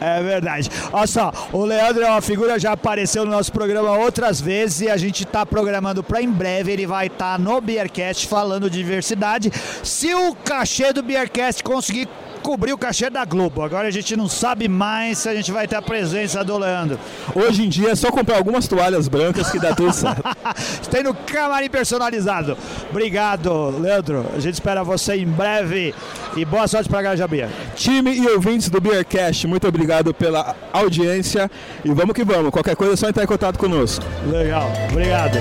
[0.00, 0.70] É verdade.
[0.92, 4.88] Olha só, o Leandro é uma figura, já apareceu no nosso programa outras vezes e
[4.88, 9.50] a gente está programando para em breve ele vai estar no Beercast falando de diversidade.
[9.82, 13.62] Se o cachê do Beercast conseguir cobrir o cachê da Globo.
[13.62, 16.98] Agora a gente não sabe mais se a gente vai ter a presença do Leandro.
[17.34, 20.22] Hoje em dia é só comprar algumas toalhas brancas que dá tudo certo.
[20.90, 22.56] Tem no camarim personalizado.
[22.90, 24.26] Obrigado, Leandro.
[24.34, 25.94] A gente espera você em breve
[26.36, 27.50] e boa sorte para a Gajabia.
[27.74, 31.50] Time e ouvintes do Beercast, muito obrigado pela audiência
[31.84, 32.50] e vamos que vamos.
[32.50, 34.04] Qualquer coisa é só entrar em contato conosco.
[34.30, 35.38] Legal, obrigado.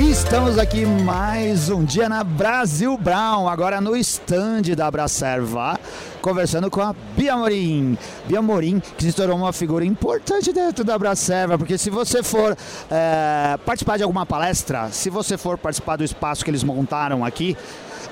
[0.00, 5.78] Estamos aqui mais um dia na Brasil Brown, agora no stand da Abracerva,
[6.22, 7.98] conversando com a Bia Morim.
[8.26, 12.56] Bia Morim, que se tornou uma figura importante dentro da Abracerva, porque se você for
[12.90, 17.54] eh, participar de alguma palestra, se você for participar do espaço que eles montaram aqui,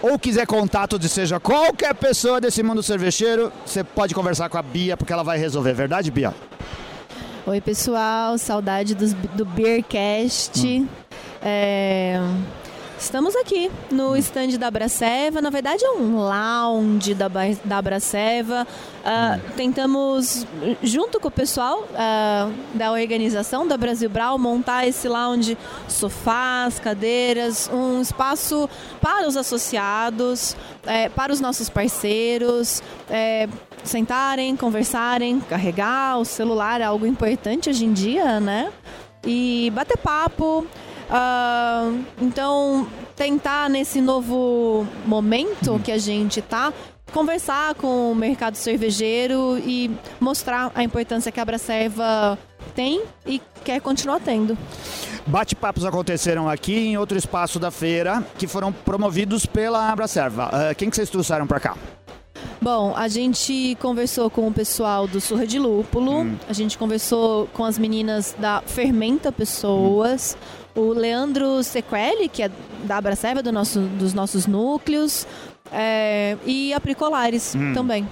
[0.03, 4.62] ou quiser contato de seja qualquer pessoa desse mundo cervejeiro, você pode conversar com a
[4.62, 5.72] Bia, porque ela vai resolver.
[5.72, 6.35] Verdade, Bia?
[7.46, 10.87] Oi, pessoal, saudade dos- do Beercast.
[11.40, 12.20] É,
[12.98, 15.40] estamos aqui no stand da Braceva.
[15.40, 17.29] Na verdade, é um lounge da,
[17.64, 18.66] da Braceva.
[19.05, 20.46] Ah, Tentamos,
[20.83, 27.70] junto com o pessoal ah, da organização da Brasil Brau, montar esse lounge, sofás, cadeiras,
[27.72, 28.68] um espaço
[29.01, 32.83] para os associados, eh, para os nossos parceiros.
[33.09, 33.48] eh,
[33.85, 38.70] sentarem, conversarem, carregar o celular é algo importante hoje em dia, né?
[39.24, 40.66] E bater papo.
[41.11, 41.90] Ah,
[42.21, 46.73] então, tentar nesse novo momento que a gente tá,
[47.12, 49.90] conversar com o mercado cervejeiro e
[50.21, 52.38] mostrar a importância que a Abracerva
[52.75, 54.57] tem e quer continuar tendo.
[55.27, 60.51] Bate-papos aconteceram aqui em outro espaço da feira, que foram promovidos pela Abracerva.
[60.53, 61.77] Ah, quem que vocês trouxeram para cá?
[62.61, 67.64] Bom, a gente conversou com o pessoal do Surra de Lúpulo, a gente conversou com
[67.64, 70.37] as meninas da Fermenta Pessoas,
[70.79, 72.51] o Leandro Sequeli, que é
[72.85, 75.27] da Abracerva, do nosso, dos nossos núcleos,
[75.73, 78.09] é, e a Pricolares também.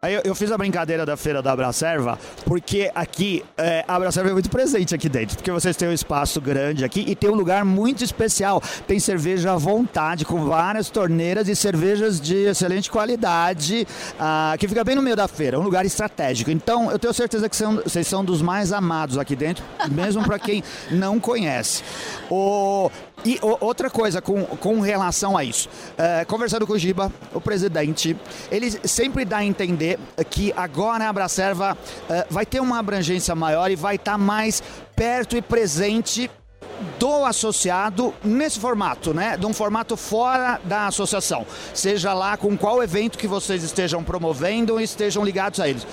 [0.00, 4.32] Eu, eu fiz a brincadeira da feira da Abracerva, porque aqui é, a Abracerva é
[4.32, 7.64] muito presente aqui dentro, porque vocês têm um espaço grande aqui e tem um lugar
[7.64, 8.62] muito especial.
[8.86, 13.88] Tem cerveja à vontade, com várias torneiras e cervejas de excelente qualidade,
[14.20, 16.48] ah, que fica bem no meio da feira, um lugar estratégico.
[16.52, 20.38] Então eu tenho certeza que são- vocês são dos mais amados aqui dentro, mesmo para
[20.38, 21.82] quem não conhece.
[22.30, 22.88] O,
[23.24, 27.40] e o- outra coisa com, com relação a isso, é, conversando com o Giba, o
[27.40, 28.16] presidente,
[28.50, 29.98] ele sempre dá a entender
[30.30, 31.76] que agora a Abracerva
[32.08, 34.62] é, vai ter uma abrangência maior e vai estar mais
[34.94, 36.30] perto e presente
[36.96, 39.36] do associado nesse formato, né?
[39.36, 41.44] De um formato fora da associação.
[41.74, 45.84] Seja lá com qual evento que vocês estejam promovendo e estejam ligados a eles.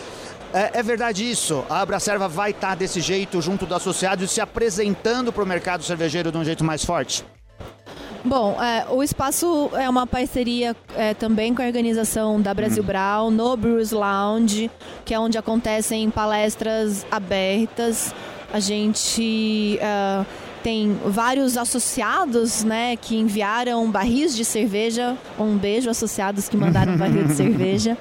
[0.55, 1.65] É, é verdade isso?
[1.69, 5.83] A Abracerva vai estar desse jeito junto do associado e se apresentando para o mercado
[5.83, 7.25] cervejeiro de um jeito mais forte?
[8.23, 12.85] Bom, é, o espaço é uma parceria é, também com a organização da Brasil Hum.
[12.85, 14.71] Brau, no Brews Lounge,
[15.03, 18.15] que é onde acontecem palestras abertas.
[18.53, 20.25] A gente é,
[20.63, 25.17] tem vários associados, né, que enviaram barris de cerveja.
[25.37, 27.97] Um beijo, associados que mandaram barril de cerveja.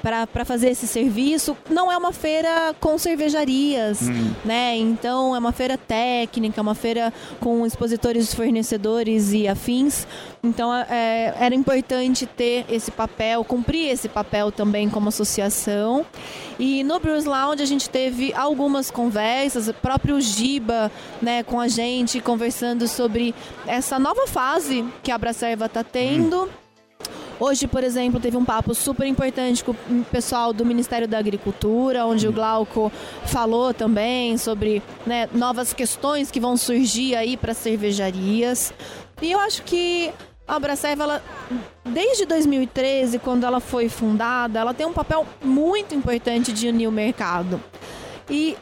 [0.00, 4.08] Para fazer esse serviço, não é uma feira com cervejarias,
[4.44, 4.76] né?
[4.76, 10.06] Então é uma feira técnica, uma feira com expositores, fornecedores e afins.
[10.42, 16.04] Então é, era importante ter esse papel, cumprir esse papel também como associação.
[16.58, 21.68] E no Brews Lounge a gente teve algumas conversas, o próprio Giba, né, com a
[21.68, 23.34] gente conversando sobre
[23.66, 26.48] essa nova fase que a Abracerva está tendo.
[27.42, 32.06] Hoje, por exemplo, teve um papo super importante com o pessoal do Ministério da Agricultura,
[32.06, 32.92] onde o Glauco
[33.26, 38.72] falou também sobre né, novas questões que vão surgir aí para cervejarias.
[39.20, 40.12] E eu acho que
[40.46, 41.22] a Abracerva, ela,
[41.84, 46.92] desde 2013, quando ela foi fundada, ela tem um papel muito importante de unir o
[46.92, 47.60] mercado.
[48.30, 48.56] E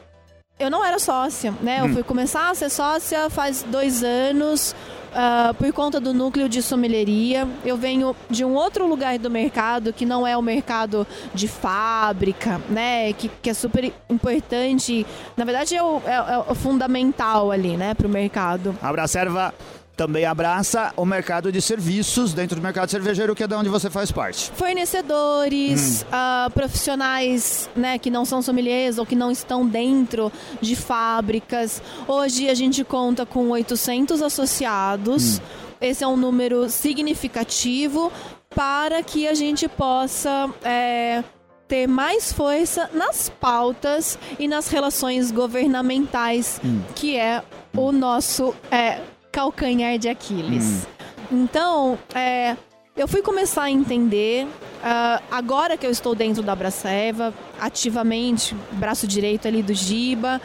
[0.59, 1.83] eu não era sócia, né?
[1.83, 4.75] Eu fui começar a ser sócia faz dois anos.
[5.15, 9.93] Ah, por conta do núcleo de sommelieria, eu venho de um outro lugar do mercado
[9.93, 13.13] que não é o mercado de fábrica, né?
[13.13, 15.07] Que, que é super importante.
[15.37, 18.77] Na verdade, é o, é- é o fundamental ali, né, para o mercado.
[18.83, 19.55] A Abracerva
[20.01, 23.91] também abraça o mercado de serviços dentro do mercado cervejeiro, que é de onde você
[23.91, 24.51] faz parte.
[24.55, 31.83] fornecedores, ah, profissionais né, que não são sommeliers ou que não estão dentro de fábricas.
[32.09, 35.39] Hoje a gente conta com 800 associados.
[35.79, 38.11] Esse é um número significativo
[38.49, 41.23] para que a gente possa é,
[41.69, 46.59] ter mais força nas pautas e nas relações governamentais,
[46.95, 47.43] que é
[47.77, 48.99] o nosso é,
[49.31, 50.87] calcanhar de Aquiles.
[51.31, 52.57] Então, é,
[52.97, 54.47] eu fui começar a entender,
[54.83, 60.41] ah, agora que eu estou dentro da Abraceva, ativamente, braço direito ali do Giba,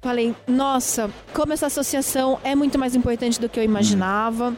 [0.00, 4.56] falei, nossa, como essa associação é muito mais importante do que eu imaginava.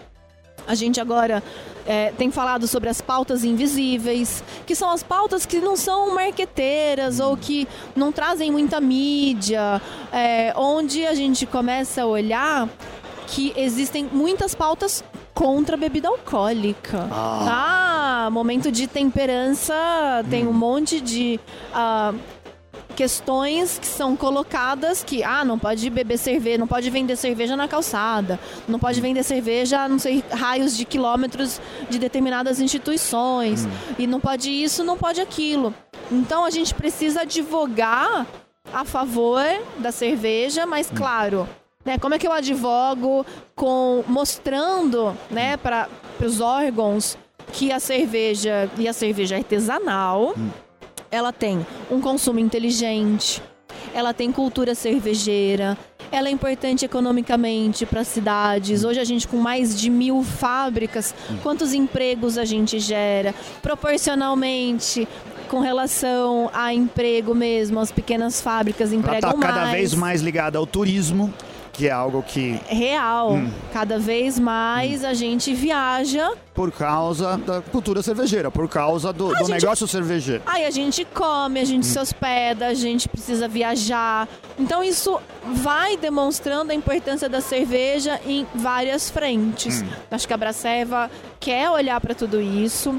[0.67, 1.43] A gente agora
[1.87, 7.21] é, tem falado sobre as pautas invisíveis, que são as pautas que não são marqueteiras
[7.21, 12.69] ou que não trazem muita mídia, é, onde a gente começa a olhar
[13.27, 17.09] que existem muitas pautas contra a bebida alcoólica.
[17.11, 19.75] Ah, momento de temperança,
[20.31, 21.41] tem um monte de
[21.73, 22.15] ah,
[22.95, 27.67] questões que são colocadas que, ah, não pode beber cerveja, não pode vender cerveja na
[27.67, 31.61] calçada, não pode vender cerveja a não sei raios de quilômetros
[31.91, 33.67] de determinadas instituições,
[33.99, 35.75] e não pode isso, não pode aquilo.
[36.11, 38.27] Então a gente precisa advogar
[38.73, 39.43] a favor
[39.79, 41.49] da cerveja, mas claro,
[41.85, 45.89] né, como é que eu advogo com mostrando, né, para
[46.25, 47.19] os órgãos
[47.53, 50.35] que a cerveja e a cerveja artesanal
[51.11, 53.41] ela tem um consumo inteligente,
[53.95, 55.79] ela tem cultura cervejeira,
[56.11, 58.83] ela é importante economicamente para as cidades.
[58.83, 63.33] Hoje a gente com mais de mil fábricas, quantos empregos a gente gera?
[63.63, 65.07] Proporcionalmente
[65.49, 69.73] com relação a emprego mesmo, as pequenas fábricas Ela empregam está cada mais.
[69.73, 71.33] vez mais ligada ao turismo,
[71.75, 73.33] que é algo que, real.
[73.73, 79.37] Cada vez mais a gente viaja por causa da cultura cervejeira, por causa do, do
[79.39, 80.43] gente- negócio cervejeiro.
[80.47, 84.29] Aí a gente come, a gente se hospeda, a gente precisa viajar.
[84.59, 85.21] Então isso
[85.53, 89.85] vai demonstrando a importância da cerveja em várias frentes.
[90.11, 91.11] Acho que a Braceva
[91.41, 92.95] quer olhar para tudo isso.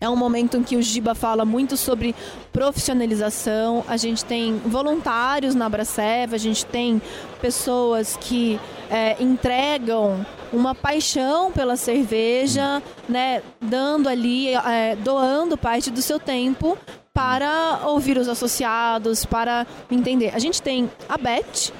[0.00, 2.14] É um momento em que o Giba fala muito sobre
[2.52, 3.82] profissionalização.
[3.88, 7.00] A gente tem voluntários na Braceva, a gente tem
[7.40, 16.02] pessoas que é, entregam uma paixão pela cerveja, né, dando ali, é, doando parte do
[16.02, 16.76] seu tempo
[17.16, 20.32] para ouvir os associados, para entender.
[20.34, 21.72] A gente tem a Beth,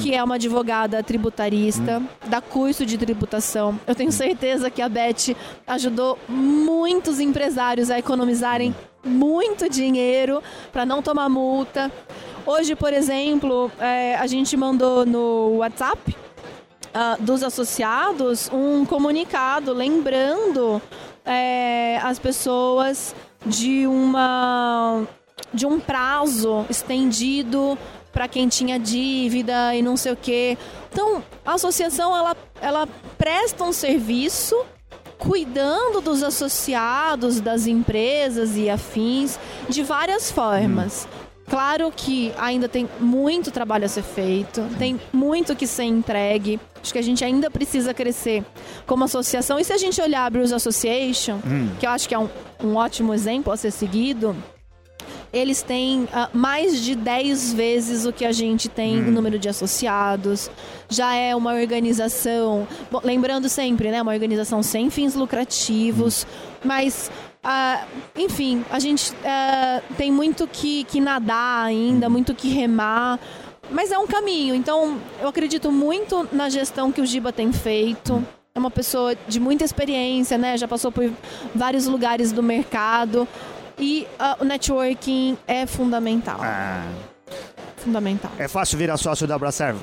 [0.00, 3.78] que é uma advogada tributarista, dá curso de tributação.
[3.86, 11.00] Eu tenho certeza que a Beth ajudou muitos empresários a economizarem muito dinheiro para não
[11.00, 11.90] tomar multa.
[12.44, 16.16] Hoje, por exemplo, é, a gente mandou no WhatsApp
[16.92, 20.80] ah, dos associados um comunicado lembrando
[21.24, 23.14] é, as pessoas
[23.44, 25.04] de uma
[25.52, 27.76] de um prazo estendido
[28.16, 30.56] para quem tinha dívida e não sei o quê.
[30.90, 32.88] Então, a associação ela, ela
[33.18, 34.56] presta um serviço
[35.18, 39.38] cuidando dos associados das empresas e afins
[39.68, 41.06] de várias formas.
[41.46, 46.58] Claro que ainda tem muito trabalho a ser feito, tem muito que ser entregue.
[46.82, 48.42] Acho que a gente ainda precisa crescer
[48.86, 49.60] como associação.
[49.60, 51.38] E se a gente olhar a Bruce Association,
[51.78, 52.30] que eu acho que é um,
[52.64, 54.34] um ótimo exemplo a ser seguido,
[55.32, 59.48] eles têm ah, mais de 10 vezes o que a gente tem no número de
[59.48, 60.50] associados.
[60.88, 66.26] Já é uma organização, bom, lembrando sempre, né, uma organização sem fins lucrativos,
[66.64, 67.10] mas
[67.48, 67.84] ah,
[68.16, 73.20] enfim, a gente ah, tem muito que, que nadar ainda, muito que remar.
[73.70, 78.24] Mas é um caminho, então eu acredito muito na gestão que o Giba tem feito.
[78.54, 80.56] É uma pessoa de muita experiência, né?
[80.56, 81.10] Já passou por
[81.54, 83.28] vários lugares do mercado.
[83.78, 86.40] E ah, o networking é fundamental.
[87.76, 88.32] Fundamental.
[88.38, 89.80] É fácil virar sócio da Abracerva?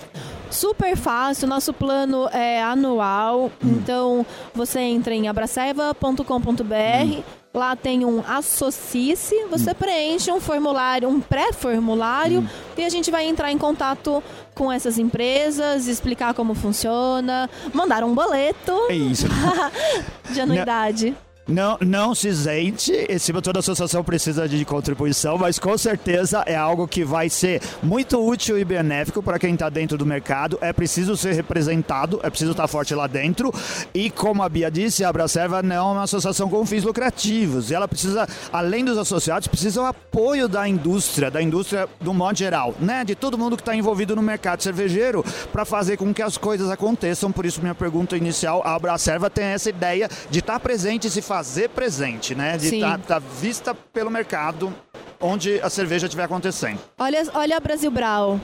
[0.50, 4.24] Super fácil, nosso plano é anual, então
[4.54, 12.86] você entra em abraceva.com.br, lá tem um associe-se, você preenche um formulário, um pré-formulário, e
[12.86, 14.24] a gente vai entrar em contato
[14.54, 18.74] com essas empresas, explicar como funciona, mandar um boleto.
[18.90, 19.26] É isso.
[20.30, 21.08] de anuidade.
[21.10, 26.88] Não, não se isente, esse toda associação precisa de contribuição, mas com certeza é algo
[26.88, 30.58] que vai ser muito útil e benéfico para quem está dentro do mercado.
[30.62, 33.54] É preciso ser representado, é preciso estar forte lá dentro.
[33.94, 37.70] E como a Bia disse, a Abracerva não é uma associação com fins lucrativos.
[37.70, 42.38] E ela precisa, além dos associados, precisa o apoio da indústria, da indústria do modo
[42.38, 43.04] geral, né?
[43.04, 46.70] De todo mundo que está envolvido no mercado cervejeiro para fazer com que as coisas
[46.70, 47.32] aconteçam.
[47.32, 51.22] Por isso, minha pergunta inicial, a Abracerva tem essa ideia de estar presente e se
[51.34, 52.58] fazer presente, né?
[52.60, 54.72] De estar vista pelo mercado
[55.20, 56.80] onde a cerveja estiver acontecendo.
[57.00, 58.40] Olha, olha a Brasil Brau,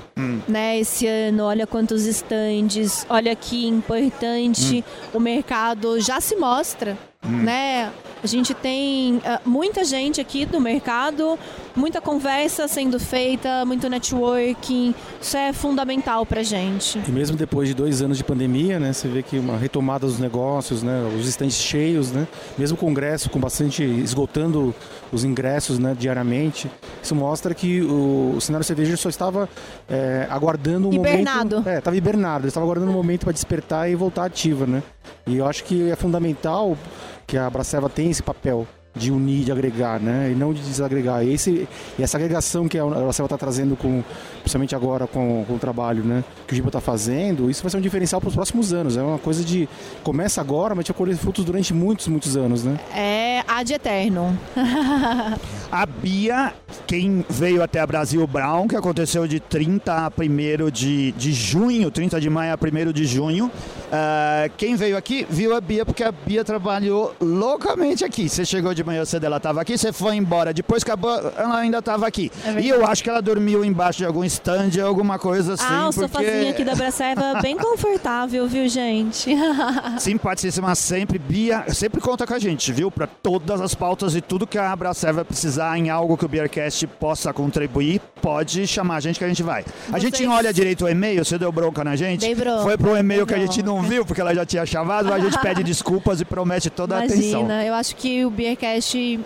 [0.47, 0.79] né?
[0.79, 4.83] Esse ano, olha quantos estandes, olha que importante
[5.13, 7.91] o mercado já se mostra, né?
[8.23, 11.37] A gente tem ah, muita gente aqui do mercado,
[11.76, 14.93] muita conversa sendo feita, muito networking.
[15.22, 17.01] Isso é fundamental pra gente.
[17.07, 20.20] E mesmo depois de dois anos de pandemia, né, você vê que uma retomada dos
[20.20, 24.74] negócios, né, os estandes cheios, né, mesmo o congresso com bastante esgotando
[25.11, 26.70] os ingressos, né, diariamente,
[27.01, 29.49] isso mostra que o, o cenário cervejeiro só estava
[29.89, 31.57] é, aguardando um Hibernado.
[31.57, 34.84] momento, é, estava hibernado, ele estava aguardando um momento para despertar e voltar ativa, né?
[35.26, 36.78] E eu acho que é fundamental
[37.26, 40.31] que a Braceva tem esse papel de unir, de agregar, né?
[40.31, 41.23] E não de desagregar.
[41.23, 41.67] E, esse,
[41.97, 44.03] e essa agregação que a Braceva está trazendo, com,
[44.39, 47.77] principalmente agora com, com o trabalho né, que o Giba está fazendo, isso vai ser
[47.77, 48.97] um diferencial para os próximos anos.
[48.97, 49.69] É uma coisa de.
[50.03, 52.79] Começa agora, mas vai colher frutos durante muitos, muitos anos, né?
[52.93, 54.37] É ad eterno.
[55.71, 56.53] A Bia,
[56.87, 61.91] quem veio até a Brasil Brown, que aconteceu de 30 a 1 de, de junho,
[61.91, 62.57] 30 de maio a
[62.89, 63.51] 1 de junho.
[63.91, 68.27] ah, quem veio aqui viu a Bia, porque a Bia trabalhou loucamente aqui.
[68.27, 70.53] Você chegou de manhã cedo, ela estava aqui, você foi embora.
[70.53, 72.32] Depois acabou, ela ainda estava aqui.
[72.45, 75.63] É e eu acho que ela dormiu embaixo de algum stand, alguma coisa assim.
[75.67, 76.07] ah, o porque...
[76.07, 79.36] sofazinho aqui da Braceva bem confortável, viu, gente?
[79.99, 81.17] Simpaticíssima sempre.
[81.19, 82.89] Bia, sempre conta com a gente, viu?
[82.91, 86.86] Para todas as pautas e tudo que a Abracerva precisar em algo que o Beercast
[86.88, 89.61] possa contribuir, pode chamar a gente que a gente vai.
[89.61, 92.21] A Vocês- gente não olha direito o e-mail, você deu bronca na gente?
[92.21, 95.09] Dei bronca, Foi pro e-mail que a gente não viu, porque ela já tinha chamado,
[95.09, 97.41] mas a gente pede desculpas e promete toda a atenção.
[97.41, 98.59] Imagina, eu acho que o Beercast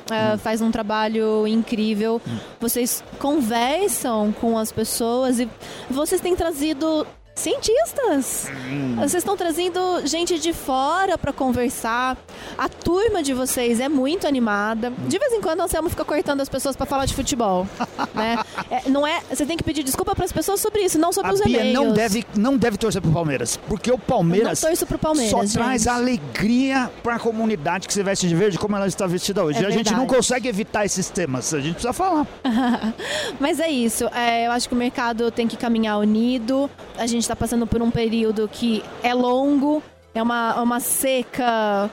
[0.10, 2.22] eh, faz um trabalho incrível.
[2.60, 5.50] Vocês conversam com as pessoas e
[5.90, 7.06] vocês têm trazido
[7.36, 8.48] cientistas.
[8.96, 12.18] Vocês estão trazendo gente de fora para conversar.
[12.58, 14.92] A turma de vocês é muito animada.
[15.08, 17.68] De vez em quando o Anselmo fica cortando as pessoas para falar de futebol,
[18.14, 18.38] né?
[18.70, 21.32] É, não é, você tem que pedir desculpa para as pessoas sobre isso, não sobre
[21.32, 21.74] A os Bia e-mails.
[21.74, 25.32] não deve, não deve torcer pro Palmeiras, porque o Palmeiras Eu não torço pro Palmeiras,
[25.32, 25.54] só gente.
[25.54, 29.60] traz alegria pra comunidade que se veste de verde, como ela está vestida hoje.
[29.60, 30.16] É e a gente não verdade.
[30.18, 32.28] consegue evitar esses temas, a gente precisa falar.
[33.40, 34.06] Mas é isso.
[34.14, 36.70] é, eu acho que o mercado tem que caminhar unido.
[36.98, 39.82] A gente está passando por um período que é longo.
[40.16, 41.90] É uma, uma seca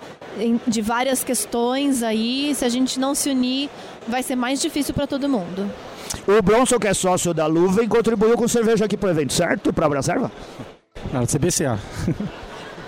[0.67, 2.55] de várias questões aí.
[2.55, 3.71] Se a gente não se unir,
[4.07, 5.71] vai ser mais difícil para todo mundo.
[6.27, 9.73] O Bronson, que é sócio da Luven, contribuiu com cerveja aqui pro evento, certo?
[9.73, 10.31] Pra Abracerva?
[11.13, 11.79] Não, CBCA.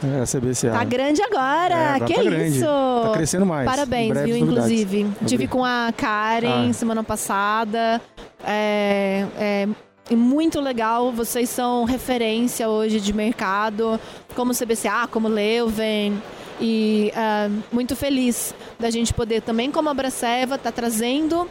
[0.03, 0.73] é, CBCA.
[0.77, 1.75] Tá grande agora.
[1.75, 2.57] É, agora que tá grande.
[2.59, 2.67] isso?
[2.67, 3.65] Tá crescendo mais.
[3.65, 4.37] Parabéns, viu?
[4.39, 4.71] novidades.
[4.71, 5.11] Inclusive.
[5.25, 6.73] Tive com a Karen Ah.
[6.75, 8.01] semana passada.
[8.45, 9.69] É, é
[10.17, 11.13] muito legal.
[11.13, 13.99] Vocês são referência hoje de mercado,
[14.35, 16.21] como CBCA, como Leuven.
[16.61, 21.49] E ah, muito feliz da gente poder também, como a Braceva, tá trazendo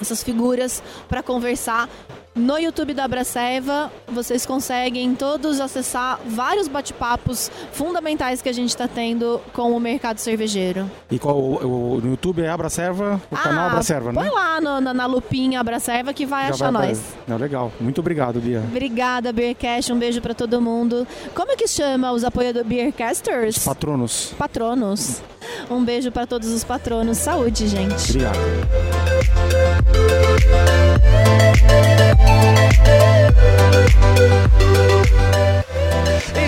[0.00, 1.88] essas figuras para conversar.
[2.40, 8.88] No YouTube da Abraceva, vocês conseguem todos acessar vários bate-papos fundamentais que a gente está
[8.88, 10.90] tendo com o mercado cervejeiro.
[11.10, 14.20] E qual o, o- no YouTube é Abracerva, o canal Abracerva, né?
[14.20, 17.02] Ah, Põe lá no- na, na lupinha Abraceva que vai Já achar vai nós.
[17.28, 17.70] Não, legal.
[17.78, 18.60] Muito obrigado, Bia.
[18.66, 19.92] Obrigada, Beercast.
[19.92, 21.06] Um beijo para todo mundo.
[21.34, 23.58] Como é que chama os apoiadores Beercasters?
[23.64, 24.32] Patronos.
[24.38, 25.20] Patronos.
[25.70, 27.18] Um beijo para todos os patronos.
[27.18, 28.10] Saúde, gente.
[28.10, 28.38] Obrigado.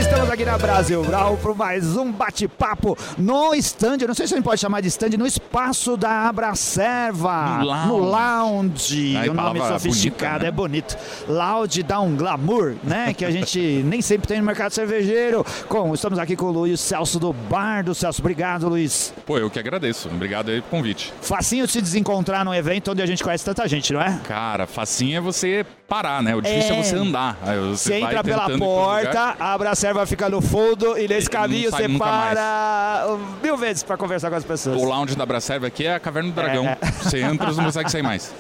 [0.03, 3.99] Estamos aqui na Brasil Brau para mais um bate-papo no stand.
[4.01, 7.59] Eu não sei se a gente pode chamar de stand, no espaço da Abracerva.
[7.61, 7.87] No lounge.
[7.89, 9.17] No lounge.
[9.17, 10.49] Aí, o nome palavra sofisticado bonita, né?
[10.49, 10.99] é bonito.
[11.29, 13.15] Lounge dá um glamour, né?
[13.15, 15.47] Que a gente nem sempre tem no mercado cervejeiro.
[15.69, 18.21] Com, estamos aqui com o Luiz Celso do Bar do Celso.
[18.21, 19.15] Obrigado, Luiz.
[19.25, 20.09] Pô, eu que agradeço.
[20.09, 21.13] Obrigado aí pelo convite.
[21.23, 24.21] Facinho se desencontrar num evento onde a gente conhece tanta gente, não é?
[24.25, 26.35] Cara, facinho é você parar, né?
[26.35, 26.83] O difícil é, É.
[26.83, 27.39] você andar.
[27.43, 31.71] Aí Você, Você entra pela porta, abre a serva, fica no fundo e nesse caminho
[31.71, 34.81] você para mil vezes para conversar com as pessoas.
[34.81, 36.67] O lounge da Bracerva aqui é a Caverna do Dragão.
[36.67, 36.79] É.
[37.03, 38.33] Você entra e não consegue sair mais.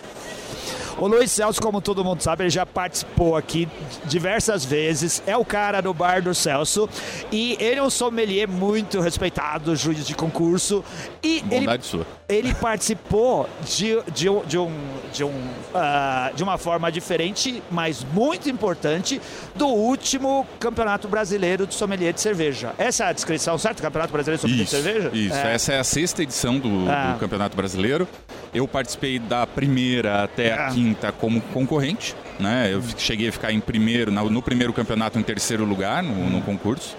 [1.03, 3.69] O Luiz Celso, como todo mundo sabe, ele já participou aqui
[4.05, 5.21] diversas vezes.
[5.27, 6.89] É o cara do bar do Celso.
[7.33, 10.85] E ele é um sommelier muito respeitado, juiz de concurso.
[11.21, 12.07] E ele, Bondade sua.
[12.29, 14.71] ele participou de, de, um, de, um,
[15.13, 15.33] de, um,
[15.75, 19.21] ah, de uma forma diferente, mas muito importante,
[19.57, 22.75] do último Campeonato Brasileiro de Sommelier de Cerveja.
[22.79, 23.83] Essa é a descrição, certo?
[23.83, 25.11] Campeonato Brasileiro de Sommelier Isso, de Cerveja?
[25.13, 25.35] isso.
[25.49, 25.55] É.
[25.55, 27.15] Essa é a sexta edição do, Ah.
[27.15, 28.07] do Campeonato Brasileiro.
[28.55, 30.71] Eu participei da primeira até a Ah.
[30.93, 32.15] Quinta como concorrente.
[32.39, 32.73] Né?
[32.73, 36.97] Eu cheguei a ficar em primeiro, no primeiro campeonato em terceiro lugar no, no concurso.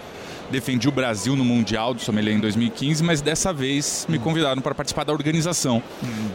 [0.54, 4.76] Defendi o Brasil no Mundial do Sommelier em 2015, mas dessa vez me convidaram para
[4.76, 5.82] participar da organização.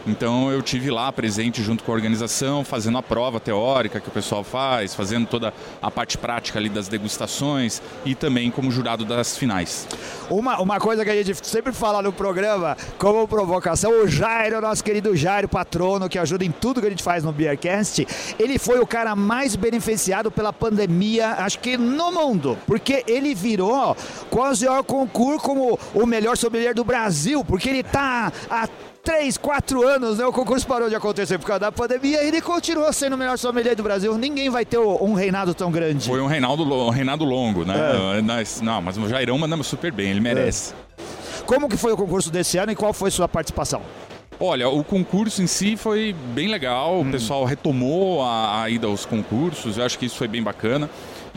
[0.05, 4.11] Então eu tive lá presente junto com a organização, fazendo a prova teórica que o
[4.11, 9.37] pessoal faz, fazendo toda a parte prática ali das degustações e também como jurado das
[9.37, 9.87] finais.
[10.29, 14.83] Uma, uma coisa que a gente sempre fala no programa, como provocação, o Jairo, nosso
[14.83, 18.05] querido Jairo, patrono, que ajuda em tudo que a gente faz no Beercast,
[18.37, 23.95] ele foi o cara mais beneficiado pela pandemia, acho que no mundo, porque ele virou
[24.29, 28.67] quase o concurso como o melhor sommelier do Brasil, porque ele tá há
[29.03, 30.25] três, quatro anos, né?
[30.25, 33.37] O concurso parou de acontecer por causa da pandemia e ele continuou sendo o melhor
[33.37, 34.15] sommelier do Brasil.
[34.17, 36.07] Ninguém vai ter um reinado tão grande.
[36.07, 38.21] Foi um reinado, um reinado longo, né?
[38.23, 40.73] Nós- Não, mas o Jairão mandamos super bem, ele merece.
[41.45, 43.81] Como que foi o concurso desse ano e qual foi sua participação?
[44.41, 49.05] Olha, o concurso em si foi bem legal, o pessoal retomou a, a ida aos
[49.05, 50.89] concursos, eu acho que isso foi bem bacana.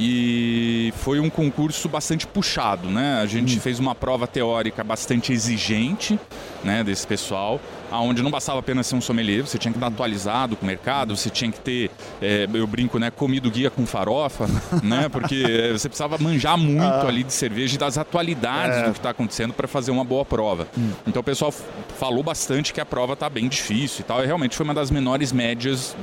[0.04, 3.20] E foi um concurso bastante puxado, né?
[3.22, 6.18] A gente fez uma prova teórica bastante exigente,
[6.64, 10.56] né, desse pessoal, aonde não bastava apenas ser um sommelier, você tinha que estar atualizado
[10.56, 11.90] com o mercado, você tinha que ter,
[12.20, 14.46] eh, eu brinco, né, comido guia com farofa,
[14.82, 15.08] né?
[15.08, 18.82] Porque eh, você precisava manjar muito ali de cerveja e das atualidades É.
[18.86, 20.66] do que está acontecendo para fazer uma boa prova.
[21.06, 21.54] Então o pessoal
[21.98, 24.20] falou bastante que a prova tá bem difícil e tal.
[24.22, 25.94] E realmente foi uma das menores médias,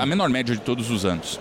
[0.00, 1.38] a menor média de todos os anos.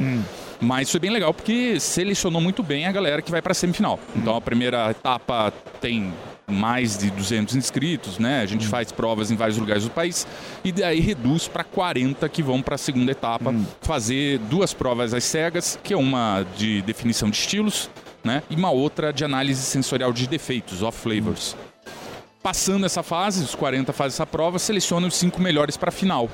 [0.59, 3.99] Mas foi bem legal porque selecionou muito bem a galera que vai para a semifinal.
[4.15, 6.13] Então a primeira etapa tem
[6.49, 8.41] mais de 200 inscritos, né?
[8.41, 10.25] A gente faz provas em vários lugares do país
[10.63, 15.25] e daí reduz para 40 que vão para a segunda etapa fazer duas provas às
[15.25, 17.89] cegas, que é uma de definição de estilos,
[18.23, 18.41] né?
[18.49, 21.55] E uma outra de análise sensorial de defeitos, off flavors.
[22.47, 26.29] Passando essa fase, os 40 fazem essa prova, seleciona os cinco melhores para a final.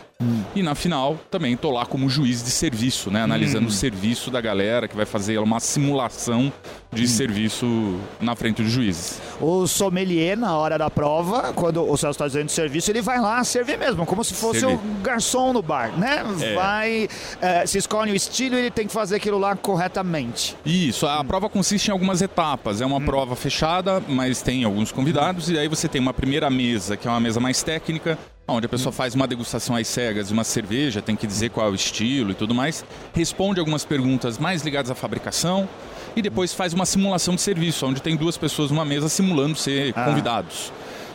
[0.55, 3.23] E na final também tô lá como juiz de serviço, né?
[3.23, 6.53] Analisando o serviço da galera que vai fazer uma simulação
[6.93, 9.19] de serviço na frente dos juízes.
[9.41, 13.19] O sommelier, na hora da prova, quando o Celso está dizendo de serviço, ele vai
[13.19, 14.75] lá servir mesmo, como se fosse Servir.
[14.75, 16.23] um garçom no bar, né?
[16.39, 16.53] É.
[16.53, 17.09] Vai,
[17.41, 20.55] eh, se escolhe o estilo, ele tem que fazer aquilo lá corretamente.
[20.63, 22.79] Isso, a prova consiste em algumas etapas.
[22.79, 26.97] É uma prova fechada, mas tem alguns convidados, e aí você tem uma primeira mesa,
[26.97, 30.33] que é uma mesa mais técnica, onde a pessoa faz uma degustação às cegas de
[30.33, 32.83] uma cerveja, tem que dizer qual é o estilo e tudo mais,
[33.15, 35.67] responde algumas perguntas mais ligadas à fabricação,
[36.15, 39.93] e depois faz uma simulação de serviço, onde tem duas pessoas numa mesa simulando ser
[39.95, 40.03] Ah.
[40.05, 40.71] convidados.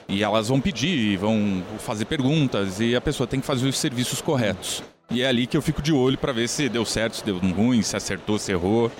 [0.08, 4.22] E elas vão pedir, vão fazer perguntas, e a pessoa tem que fazer os serviços
[4.22, 4.82] corretos.
[5.10, 7.38] E é ali que eu fico de olho para ver se deu certo, se deu
[7.38, 8.90] ruim, se acertou, se errou.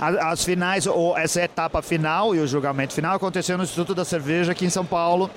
[0.00, 4.52] As finais, ou essa etapa final e o julgamento final aconteceu no Instituto da Cerveja
[4.52, 5.30] aqui em São Paulo.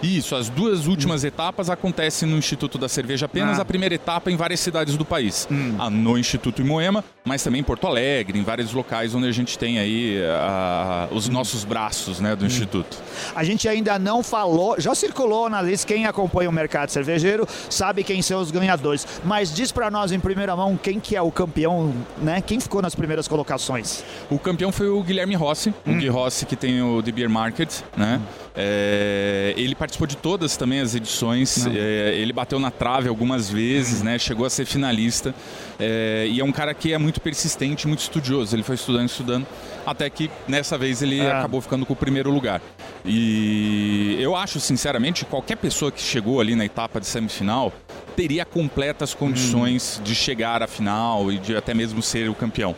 [0.00, 3.62] Isso, as duas últimas etapas acontecem no Instituto da Cerveja apenas, Ah.
[3.62, 5.48] a primeira etapa em várias cidades do país.
[5.78, 9.32] Ah, No Instituto em Moema, mas também em Porto Alegre, em vários locais onde a
[9.32, 12.96] gente tem aí ah, os nossos braços né, do Instituto.
[13.34, 18.04] A gente ainda não falou, já circulou na lista, quem acompanha o mercado cervejeiro sabe
[18.04, 19.06] quem são os ganhadores.
[19.24, 22.40] Mas diz pra nós em primeira mão quem que é o campeão, né?
[22.40, 24.04] Quem ficou nas primeiras colocações?
[24.30, 27.80] O campeão foi o Guilherme Rossi, o Gui Rossi que tem o The Beer Market,
[27.96, 28.20] né?
[28.54, 34.02] É, ele participou de todas também as edições, é, ele bateu na trave algumas vezes,
[34.02, 34.18] né?
[34.18, 35.34] Chegou a ser finalista
[35.78, 38.54] é, e é um cara que é muito persistente, muito estudioso.
[38.56, 39.46] Ele foi estudando, estudando,
[39.86, 41.30] até que nessa vez ele É.
[41.32, 42.60] acabou ficando com o primeiro lugar.
[43.04, 47.72] E eu acho, sinceramente, qualquer pessoa que chegou ali na etapa de semifinal
[48.16, 52.74] teria completas condições de chegar à final e de até mesmo ser o campeão.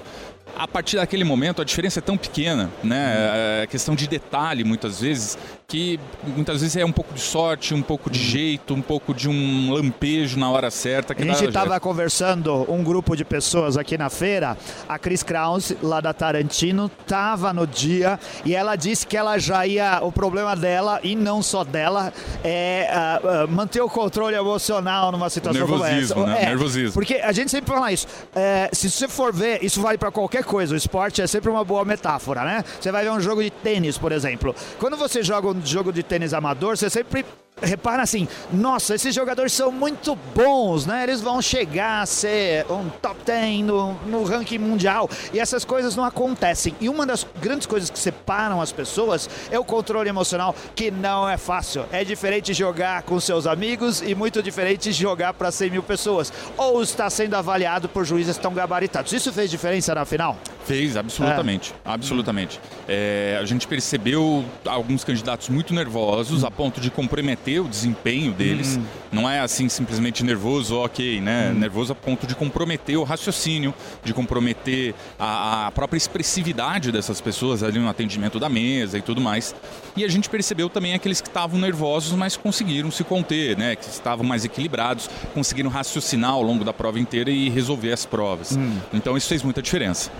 [0.57, 3.63] A partir daquele momento, a diferença é tão pequena, né?
[3.63, 5.37] É questão de detalhe, muitas vezes,
[5.67, 9.29] que muitas vezes é um pouco de sorte, um pouco de jeito, um pouco de
[9.29, 11.15] um lampejo na hora certa.
[11.15, 14.57] Que A gente estava conversando, um grupo de pessoas aqui na feira,
[14.89, 19.67] a Cris Krause, lá da Tarantino, estava no dia e ela disse que ela já
[19.67, 20.01] ia.
[20.03, 25.31] O problema dela, e não só dela, é ah, ah, manter o controle emocional numa
[25.31, 25.95] situação como essa.
[25.95, 26.43] Nervosismo, né?
[26.43, 26.93] É, Nervosismo.
[26.93, 28.07] Porque a gente sempre fala isso.
[28.35, 30.75] É, se você for ver, isso vale para qualquer coisa.
[30.75, 32.65] O esporte é sempre uma boa metáfora, né?
[32.81, 34.55] Você vai ver um jogo de tênis, por exemplo.
[34.79, 37.25] Quando você joga um jogo de tênis amador, você sempre
[37.63, 41.03] repara assim: nossa, esses jogadores são muito bons, né?
[41.05, 45.09] Eles vão chegar a ser um top 10 no, no ranking mundial.
[45.33, 46.75] E essas coisas não acontecem.
[46.81, 51.29] E uma das grandes coisas que separam as pessoas é o controle emocional, que não
[51.29, 51.85] é fácil.
[51.93, 56.33] É diferente jogar com seus amigos e muito diferente jogar para 100 mil pessoas.
[56.57, 59.13] Ou está sendo avaliado por juízes tão gabaritados.
[59.13, 60.37] Isso fez diferença na final?
[60.65, 61.75] Fez, absolutamente.
[61.85, 62.61] Absolutamente.
[62.89, 68.79] É, a gente percebeu alguns candidatos muito nervosos a ponto de comprometer o desempenho deles.
[69.13, 71.53] Não é assim simplesmente nervoso, ok, né?
[71.53, 73.73] Nervoso a ponto de comprometer o raciocínio,
[74.03, 79.21] de comprometer a, a própria expressividade dessas pessoas ali no atendimento da mesa e tudo
[79.21, 79.55] mais.
[79.97, 83.77] E a gente percebeu também aqueles que estavam nervosos, mas conseguiram se conter, né?
[83.77, 88.59] Que estavam mais equilibrados, conseguiram raciocinar ao longo da prova inteira e resolver as provas.
[88.93, 90.11] Então isso fez muita diferença.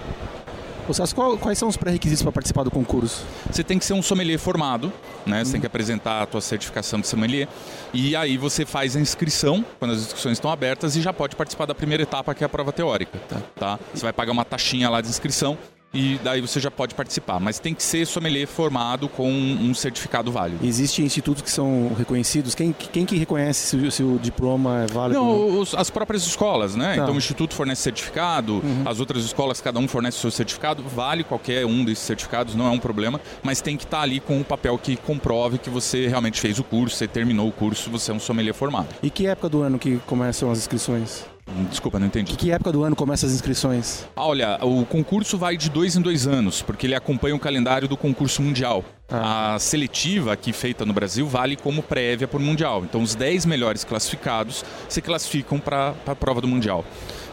[1.41, 3.25] Quais são os pré-requisitos para participar do concurso?
[3.51, 4.93] Você tem que ser um sommelier formado,
[5.25, 5.45] né?
[5.45, 7.49] Você tem que apresentar a tua certificação de sommelier.
[7.93, 11.67] E aí você faz a inscrição, quando as inscrições estão abertas, e já pode participar
[11.67, 13.19] da primeira etapa, que é a prova teórica.
[13.57, 13.79] Tá?
[13.95, 15.57] Você vai pagar uma taxinha lá de inscrição
[15.95, 17.39] e daí você já pode participar.
[17.41, 20.67] Mas tem que ser sommelier formado com um certificado válido.
[20.67, 22.55] Existem institutos que são reconhecidos?
[22.55, 25.21] Quem, quem que reconhece se, o- se o diploma é válido?
[25.21, 26.97] Não, os- as próprias escolas, né?
[26.97, 27.03] Tá.
[27.03, 31.23] Então o Instituto fornece certificado, as outras escolas, cada um fornece o seu certificado, vale
[31.25, 34.43] qualquer um desses certificados, não é um problema, mas tem que estar ali com um
[34.43, 38.15] papel que comprove que você realmente fez o curso, você terminou o curso, você é
[38.15, 38.89] um sommelier formado.
[39.03, 41.25] E que época do ano que começam as inscrições?
[41.69, 42.33] Desculpa, não entendi.
[42.33, 44.07] Que, que época do ano começam as inscrições?
[44.17, 47.87] Ah, Olha, o concurso vai de dois em dois anos, porque ele acompanha o calendário
[47.87, 48.85] do concurso mundial.
[49.09, 52.85] A seletiva aqui feita no Brasil vale como prévia para o Mundial.
[52.85, 56.85] Então, os 10 melhores classificados se classificam para a prova do Mundial.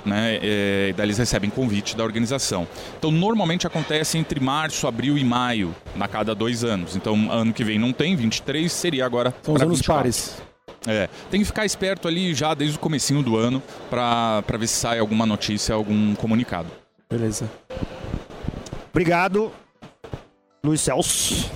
[0.05, 0.39] Né?
[0.41, 2.67] É, e daí eles recebem convite da organização.
[2.97, 6.95] Então, normalmente acontece entre março, abril e maio, a cada dois anos.
[6.95, 9.33] Então, ano que vem não tem, 23 seria agora.
[9.41, 10.03] São os anos 24.
[10.03, 10.50] pares.
[10.87, 14.75] É, tem que ficar esperto ali já desde o comecinho do ano para ver se
[14.75, 16.69] sai alguma notícia, algum comunicado.
[17.09, 17.49] Beleza.
[18.89, 19.51] Obrigado,
[20.63, 21.49] Luiz Celso.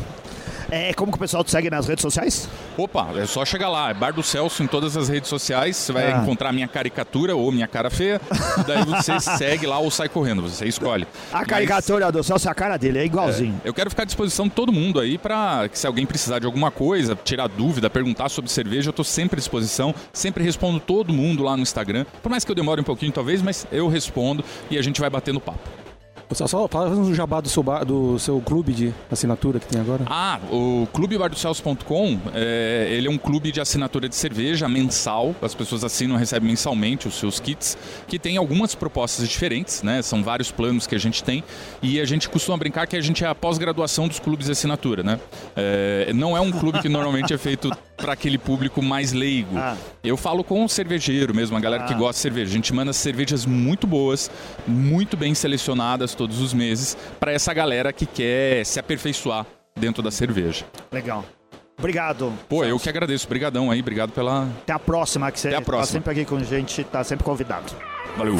[0.70, 2.48] É, como que o pessoal te segue nas redes sociais?
[2.78, 5.92] Opa, é só chegar lá, é Bar do Celso em todas as redes sociais, você
[5.94, 6.18] vai Ah.
[6.22, 8.20] encontrar minha caricatura ou minha cara feia,
[8.68, 11.08] daí você segue lá ou sai correndo, você escolhe.
[11.32, 13.60] A caricatura do Celso é a cara dele, é igualzinho.
[13.64, 16.46] Eu quero ficar à disposição de todo mundo aí para que se alguém precisar de
[16.46, 21.14] alguma coisa, tirar dúvida, perguntar sobre cerveja, eu tô sempre à disposição, sempre respondo todo
[21.14, 22.06] mundo lá no Instagram.
[22.24, 25.10] Por mais que eu demore um pouquinho talvez, mas eu respondo e a gente vai
[25.10, 25.85] batendo papo.
[26.34, 29.80] Celso, só fala um jabá do seu, ba- do seu clube de assinatura que tem
[29.80, 30.04] agora.
[30.08, 35.36] Ah, o clubebardocelso.com, é, ele é um clube de assinatura de cerveja mensal.
[35.42, 40.02] As pessoas assinam, recebem mensalmente os seus kits, que tem algumas propostas diferentes, né?
[40.02, 41.44] São vários planos que a gente tem.
[41.82, 45.04] E a gente costuma brincar que a gente é a pós-graduação dos clubes de assinatura,
[45.04, 45.20] né?
[45.56, 49.58] É, não é um clube que normalmente é feito para aquele público mais leigo.
[49.58, 49.76] Ah.
[50.04, 51.98] Eu falo com o cervejeiro mesmo, a galera que Ah.
[51.98, 52.50] gosta de cerveja.
[52.50, 54.30] A gente manda cervejas muito boas,
[54.68, 59.46] muito bem selecionadas todos os meses, para essa galera que quer se aperfeiçoar
[59.78, 60.66] dentro da cerveja.
[60.92, 61.26] Legal.
[61.78, 62.34] Obrigado.
[62.48, 63.26] Pô, eu que agradeço.
[63.26, 64.44] Obrigadão aí, obrigado pela...
[64.44, 66.00] Até a próxima, que você Até a tá próxima.
[66.00, 67.74] sempre aqui com a gente, tá sempre convidado.
[68.18, 68.36] Valeu.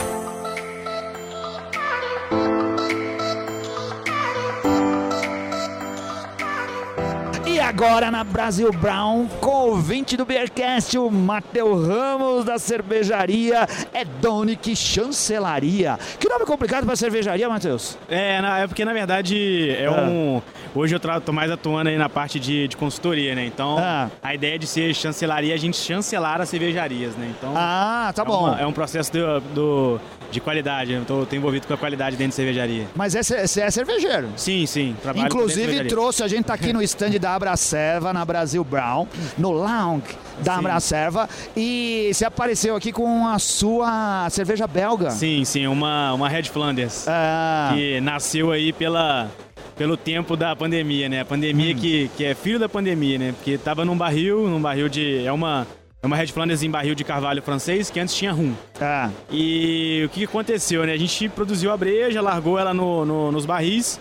[7.76, 14.74] Agora na Brasil Brown, com o 20 do Beercast, o Mateu Ramos da cervejaria Edonic
[14.78, 16.00] Chancelaria.
[16.18, 17.98] Que nome complicado para cervejaria, Matheus?
[18.08, 20.04] É, na- é porque na verdade é Ah.
[20.10, 20.42] um.
[20.74, 23.46] Hoje eu tô mais atuando aí na parte de, de consultoria, né?
[23.46, 24.10] Então Ah.
[24.24, 27.30] a ideia de ser chancelaria é a gente chancelar as cervejarias, né?
[27.38, 28.48] Então Ah, tá é bom.
[28.52, 30.02] uma- é um processo do, do-
[30.32, 30.92] de qualidade.
[30.94, 32.88] Eu tô, tô envolvido com a qualidade dentro de cervejaria.
[32.96, 34.30] Mas você é cervejeiro?
[34.36, 34.96] Sim, sim.
[35.16, 37.32] Inclusive trouxe, a gente tá aqui no stand da
[37.70, 39.08] Abracerva, na Brasil Brown,
[39.38, 40.04] no lounge
[40.44, 45.10] da Abracerva, e você apareceu aqui com a sua cerveja belga.
[45.10, 47.06] Sim, sim, uma, uma Red Flanders.
[47.08, 47.72] Ah.
[47.74, 49.32] Que nasceu aí pela,
[49.76, 51.22] pelo tempo da pandemia, né?
[51.22, 51.80] A pandemia Hum.
[51.80, 53.32] que, que é filho da pandemia, né?
[53.36, 55.26] Porque tava num barril, num barril de.
[55.26, 55.66] É uma,
[56.04, 58.54] é uma Red Flanders em barril de carvalho francês que antes tinha rum.
[58.80, 59.10] Ah.
[59.32, 60.94] E o que que aconteceu, né?
[60.94, 64.00] A gente produziu a breja, largou ela no- no- nos barris.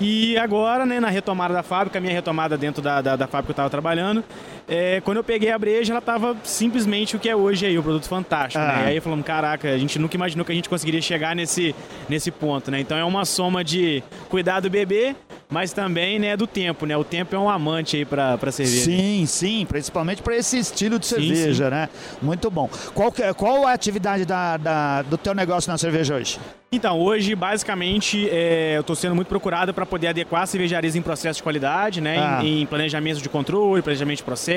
[0.00, 3.46] E agora, né, na retomada da fábrica, a minha retomada dentro da, da, da fábrica
[3.46, 4.24] que eu estava trabalhando,
[4.68, 7.82] é, quando eu peguei a breja, ela estava simplesmente o que é hoje aí, o
[7.82, 8.68] produto fantástico, Ah.
[8.78, 8.84] né?
[8.86, 11.74] E aí falamos, caraca, a gente nunca imaginou que a gente conseguiria chegar nesse,
[12.08, 12.80] nesse ponto, né?
[12.80, 15.14] Então é uma soma de cuidar do bebê,
[15.50, 16.96] mas também, né, do tempo, né?
[16.96, 18.84] O tempo é um amante aí para pra cerveja.
[18.84, 21.70] Sim, sim, principalmente para esse estilo de Sim, cerveja, sim.
[21.70, 21.88] né?
[22.22, 22.68] Muito bom.
[22.94, 26.38] Qual, que é- qual a atividade da, da- do teu negócio na cerveja hoje?
[26.72, 31.36] Então, hoje, basicamente, é, eu estou sendo muito procurado para poder adequar cervejarias em processo
[31.36, 32.18] de qualidade, né?
[32.18, 32.40] Ah.
[32.42, 34.53] Em, em planejamento de controle, planejamento de processo,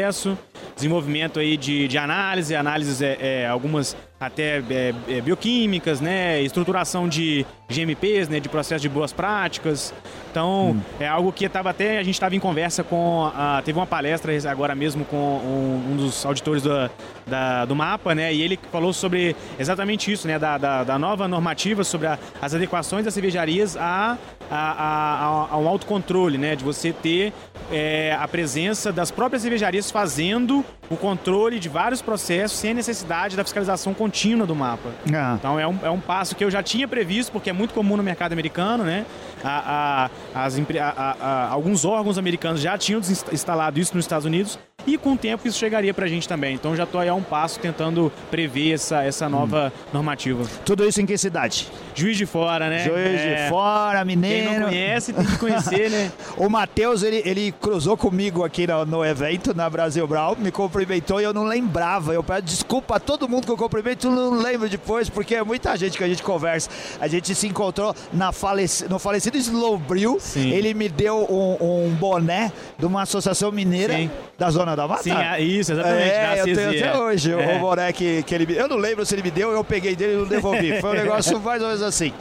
[0.75, 6.41] desenvolvimento aí de, de análise, análises, é, é, algumas até é, é, bioquímicas, né?
[6.41, 8.39] Estruturação de GMPs, né?
[8.39, 9.93] De processo de boas práticas.
[10.31, 10.81] Então, Hum.
[10.99, 14.31] é algo que estava até, a gente estava em conversa com, a, teve uma palestra
[14.49, 16.89] agora mesmo com um, um dos auditores do,
[17.25, 18.33] da- do mapa, né?
[18.33, 20.37] E ele falou sobre exatamente isso, né?
[20.37, 24.17] Da, da, da nova normativa sobre a- as adequações das cervejarias a,
[24.49, 26.55] a, a, a- a um autocontrole, né?
[26.55, 27.33] De você ter
[27.71, 33.35] é, a presença das próprias cervejarias fazendo o controle de vários processos sem a necessidade
[33.35, 34.06] da fiscalização contínua
[34.45, 34.89] do mapa.
[35.13, 35.35] Ah.
[35.39, 37.97] Então é um, é um passo que eu já tinha previsto, porque é muito comum
[37.97, 39.05] no mercado americano, né?
[39.43, 40.57] A- a- as
[41.21, 42.99] a- alguns órgãos americanos já tinham
[43.31, 44.57] instalado isso nos Estados Unidos
[44.87, 46.55] e com o tempo isso chegaria pra gente também.
[46.55, 50.45] Então já tô aí a um passo tentando prever essa, essa nova normativa.
[50.63, 51.67] Tudo isso em que cidade?
[51.93, 52.85] Juiz de Fora, né?
[52.85, 53.43] Juiz É.
[53.43, 54.49] de Fora, mineiro.
[54.49, 56.11] Quem não conhece tem que conhecer, né?
[56.37, 61.19] o Matheus, ele, ele cruzou comigo aqui no, no evento, na Brasil Brown, me cumprimentou
[61.19, 62.13] e eu não lembrava.
[62.13, 65.43] Eu peço desculpa a todo mundo que eu cumprimento, eu não lembro depois, porque é
[65.43, 66.69] muita gente que a gente conversa.
[67.01, 70.17] A gente se encontrou na faleci, no falecido Slow Brew.
[70.35, 74.09] Ele me deu um, um boné de uma associação mineira Sim.
[74.37, 75.03] da Zona da Mata.
[75.03, 76.97] Sim, ah, isso, exatamente, É, da eu tenho até é.
[76.97, 77.59] hoje o É.
[77.59, 80.13] boné que, que ele me Eu não lembro se ele me deu, eu peguei dele
[80.13, 80.79] e não devolvi.
[80.79, 82.13] Foi um negócio mais ou menos assim.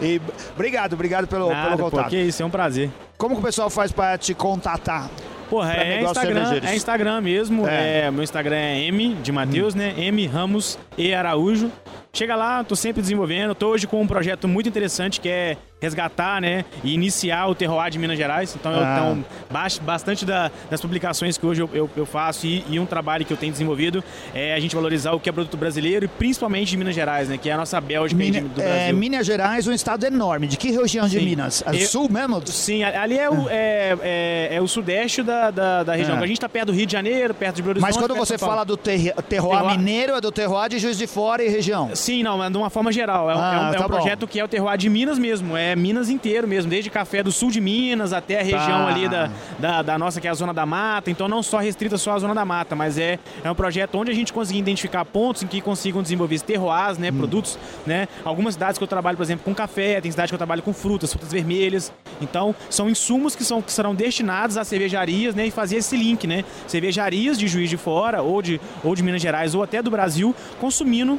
[0.00, 0.20] E
[0.54, 2.10] obrigado, obrigado pelo, Nada, pelo pô, contato.
[2.10, 2.90] que isso, é um prazer.
[3.16, 5.10] Como que o pessoal faz para te contatar?
[5.50, 7.66] Porra, é Instagram, é Instagram mesmo.
[7.66, 8.00] É.
[8.06, 8.10] É.
[8.10, 9.94] meu Instagram é M de Matheus, né?
[9.96, 11.70] M Ramos e Araújo.
[12.12, 13.54] Chega lá, tô sempre desenvolvendo.
[13.54, 16.64] Tô hoje com um projeto muito interessante que é resgatar, né?
[16.82, 18.54] E iniciar o terroir de Minas Gerais.
[18.58, 18.94] Então, eu, Ah.
[18.98, 22.86] então bas- bastante da- das publicações que hoje eu, eu- eu faço e, e um
[22.86, 24.02] trabalho que eu tenho desenvolvido
[24.34, 27.38] é a gente valorizar o que é produto brasileiro e principalmente de Minas Gerais, né?
[27.38, 28.96] Que é a nossa Bélgica de- do é, Brasil.
[28.96, 30.46] Minas Gerais, um estado enorme.
[30.48, 31.24] De que região de Sim.
[31.24, 31.62] Minas?
[31.66, 32.42] Eu- Sul mesmo?
[32.46, 36.18] Sim, ali é o, é, é- é o sudeste da, da, da região.
[36.18, 36.22] É.
[36.22, 37.88] A gente tá perto do Rio de Janeiro, perto de Belo Horizonte.
[37.88, 41.06] Mas quando você fala do ter, terroir Terroir- mineiro, é do terroir de Juiz de
[41.06, 41.90] Fora e região.
[41.94, 43.30] Sim, não, mas de uma forma geral.
[43.30, 43.94] É um, Ah, é um- é um tá bom.
[43.94, 45.56] projeto que é o terroir de Minas mesmo.
[45.56, 48.86] É Minas inteiro mesmo, desde café do sul de Minas até a região Tá.
[48.88, 51.10] ali da, da, da nossa, que é a Zona da Mata.
[51.10, 54.10] Então não só restrita só à Zona da Mata, mas é, é um projeto onde
[54.10, 57.00] a gente consegue identificar pontos em que consigam desenvolver esse terroirs, Hum.
[57.02, 58.08] né, produtos, né?
[58.24, 60.72] Algumas cidades que eu trabalho, por exemplo, com café, tem cidades que eu trabalho com
[60.72, 61.92] frutas, frutas vermelhas.
[62.20, 66.26] Então, são insumos que, são, que serão destinados a cervejarias, né, e fazer esse link,
[66.26, 66.44] né?
[66.66, 70.34] Cervejarias de Juiz de Fora, ou de, ou de Minas Gerais, ou até do Brasil,
[70.60, 71.18] consumindo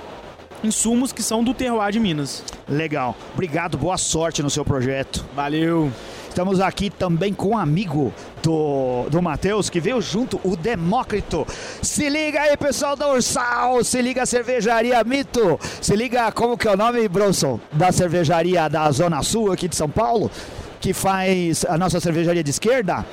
[0.64, 2.44] insumos que são do terroir de Minas.
[2.68, 3.16] Legal.
[3.34, 5.26] Obrigado, boa sorte no seu projeto.
[5.36, 5.92] Valeu.
[6.30, 11.46] Estamos aqui também com um amigo do, do Matheus, que veio junto, o Demócrito.
[11.82, 16.68] Se liga aí, pessoal da Ursal, se liga a cervejaria Mito, se liga, como que
[16.68, 20.30] é o nome, Bronson, da cervejaria da Zona Sul aqui de São Paulo,
[20.80, 23.06] que faz a nossa cervejaria de esquerda.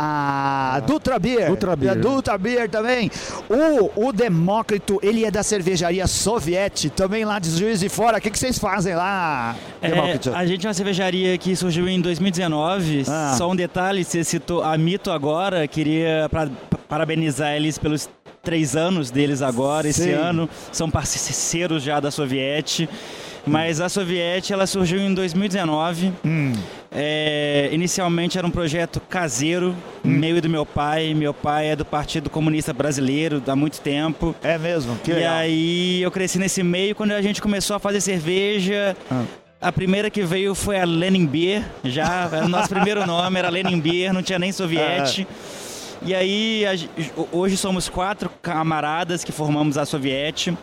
[0.00, 1.48] A Dutra Beer.
[1.48, 1.92] Dutra Beer.
[1.92, 3.10] A Dutra Beer também.
[3.48, 8.18] O, o Demócrito, ele é da cervejaria Soviete, também lá de Juiz de Fora.
[8.18, 10.30] O que, que vocês fazem lá, Demócrito?
[10.30, 13.04] É, a gente é uma cervejaria que surgiu em 2019.
[13.08, 13.34] Ah.
[13.36, 15.66] Só um detalhe, você citou a Mito agora.
[15.66, 16.48] Queria pra-
[16.88, 18.08] parabenizar eles pelos
[18.40, 20.12] três anos deles agora, esse Sim.
[20.12, 20.48] ano.
[20.70, 22.88] São parceiros já da Soviete.
[23.46, 26.12] Mas a Soviete ela surgiu em 2019.
[26.90, 31.14] É, inicialmente era um projeto caseiro, meu e do meu pai.
[31.14, 34.34] Meu pai é do Partido Comunista Brasileiro há muito tempo.
[34.42, 34.96] É mesmo?
[34.96, 35.34] Que e legal.
[35.34, 38.96] aí eu cresci nesse meio quando a gente começou a fazer cerveja.
[39.60, 43.48] A primeira que veio foi a Lenin Beer, já era o nosso primeiro nome era
[43.48, 45.26] Lenin Beer, não tinha nem soviete.
[46.02, 46.64] E aí,
[47.32, 50.56] hoje somos quatro camaradas que formamos a Soviete.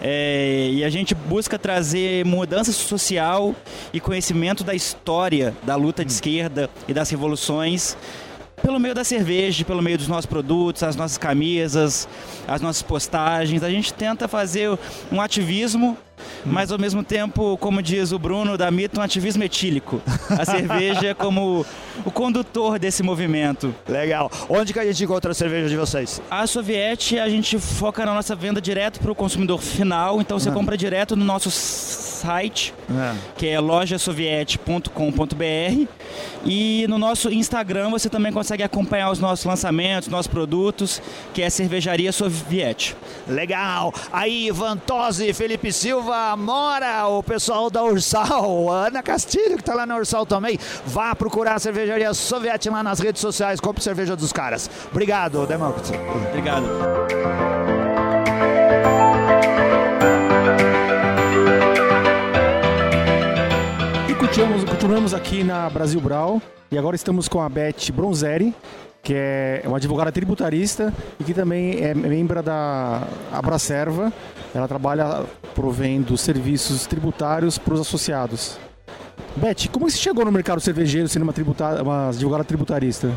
[0.00, 3.54] É, e a gente busca trazer mudança social
[3.92, 7.96] e conhecimento da história da luta de esquerda e das revoluções
[8.62, 12.06] pelo meio da cerveja, pelo meio dos nossos produtos, as nossas camisas,
[12.46, 13.62] as nossas postagens.
[13.62, 14.78] A gente tenta fazer
[15.10, 15.96] um ativismo,
[16.44, 20.00] mas ao mesmo tempo, como diz o Bruno da Mito, um ativismo etílico.
[20.30, 21.64] A cerveja como
[22.04, 23.74] o condutor desse movimento.
[23.88, 24.30] Legal.
[24.48, 26.20] Onde que a gente encontra a cerveja de vocês?
[26.30, 30.48] A Soviete, a gente foca na nossa venda direto para o consumidor final, então você
[30.48, 30.52] Ah.
[30.52, 31.50] compra direto no nosso
[32.20, 32.74] site,
[33.36, 35.88] que é lojasoviete.com.br.
[36.44, 41.00] E no nosso Instagram você também consegue acompanhar os nossos lançamentos, nossos produtos,
[41.32, 42.96] que é Cervejaria Soviete.
[43.26, 43.92] Legal.
[44.12, 44.78] Aí, Ivan
[45.34, 50.58] Felipe Silva, Mora, o pessoal da Ursal, Ana Castilho, que tá lá na Ursal também.
[50.86, 54.70] Vá procurar a cervejaria Soviete lá nas redes sociais, compre cerveja dos caras.
[54.90, 55.92] Obrigado, Demócrito.
[56.28, 56.66] Obrigado.
[64.30, 68.54] Continuamos, continuamos aqui na Brasil Brau e agora estamos com a Beth Bronzeri,
[69.02, 73.02] que é uma advogada tributarista e que também é membro da
[73.32, 74.12] Abracerva.
[74.54, 75.24] Ela trabalha
[75.54, 78.56] provendo serviços tributários para os associados.
[79.36, 83.10] Beth, como você chegou no mercado cervejeiro sendo uma, tributa- uma advogada tributarista?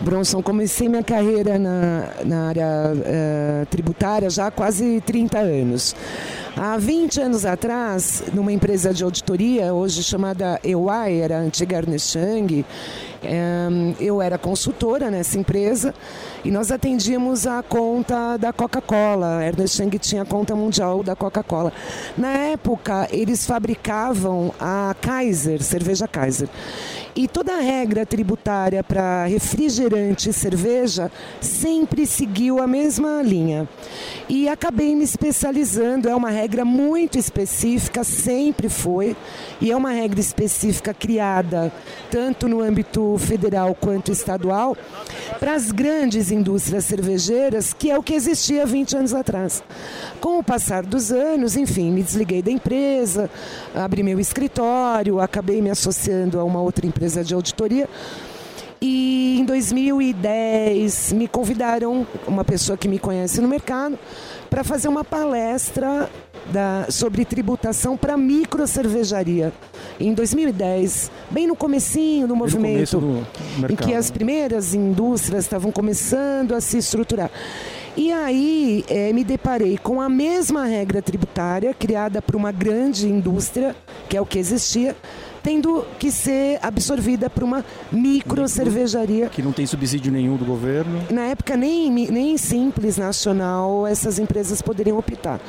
[0.00, 5.94] Bronson, comecei minha carreira na, na área eh, tributária já há quase 30 anos.
[6.56, 12.64] Há 20 anos atrás, numa empresa de auditoria, hoje chamada EY, era antiga Ernest Young,
[13.22, 13.68] eh,
[14.00, 15.94] eu era consultora nessa empresa
[16.44, 19.44] e nós atendíamos a conta da Coca-Cola.
[19.44, 21.72] Ernest Young tinha a conta mundial da Coca-Cola.
[22.16, 26.48] Na época, eles fabricavam a Kaiser, cerveja Kaiser.
[27.18, 31.10] E toda a regra tributária para refrigerante e cerveja
[31.40, 33.68] sempre seguiu a mesma linha.
[34.28, 39.16] E acabei me especializando, é uma regra muito específica, sempre foi,
[39.60, 41.72] e é uma regra específica criada
[42.08, 44.76] tanto no âmbito federal quanto estadual
[45.40, 49.60] para as grandes indústrias cervejeiras, que é o que existia 20 anos atrás.
[50.20, 53.28] Com o passar dos anos, enfim, me desliguei da empresa,
[53.74, 57.88] abri meu escritório, acabei me associando a uma outra empresa de auditoria.
[58.80, 63.98] E em 2010 me convidaram, uma pessoa que me conhece no mercado,
[64.48, 66.08] para fazer uma palestra
[66.52, 69.52] da- sobre tributação para microcervejaria.
[69.98, 76.54] Em 2010, bem no comecinho do movimento, do em que as primeiras indústrias estavam começando
[76.54, 77.30] a se estruturar.
[77.96, 83.74] E aí eh, me deparei com a mesma regra tributária criada por uma grande indústria,
[84.08, 84.94] que é o que existia,
[85.42, 89.28] tendo que ser absorvida por uma micro cervejaria.
[89.28, 91.02] Que não tem subsídio nenhum do governo.
[91.10, 95.40] Na época, nem, nem simples nacional essas empresas poderiam optar.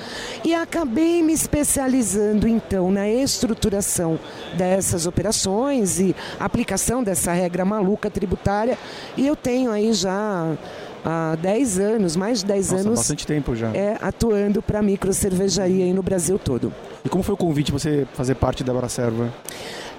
[0.44, 4.20] E acabei me especializando, então, na estruturação
[4.58, 8.78] dessas operações e aplicação dessa regra maluca tributária.
[9.18, 10.58] E eu tenho aí já
[11.04, 13.70] há 10 anos, mais de 10 Nossa, anos, bastante tempo já.
[13.74, 16.74] é, atuando para micro cervejaria aí no Brasil todo.
[17.04, 19.34] E como foi o convite você fazer parte da Abracerva?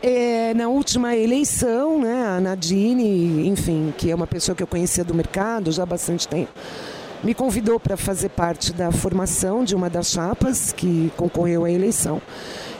[0.03, 5.05] É, na última eleição, né, a Nadine, enfim, que é uma pessoa que eu conhecia
[5.05, 6.51] do mercado já há bastante tempo,
[7.23, 12.21] me convidou para fazer parte da formação de uma das chapas que concorreu à eleição.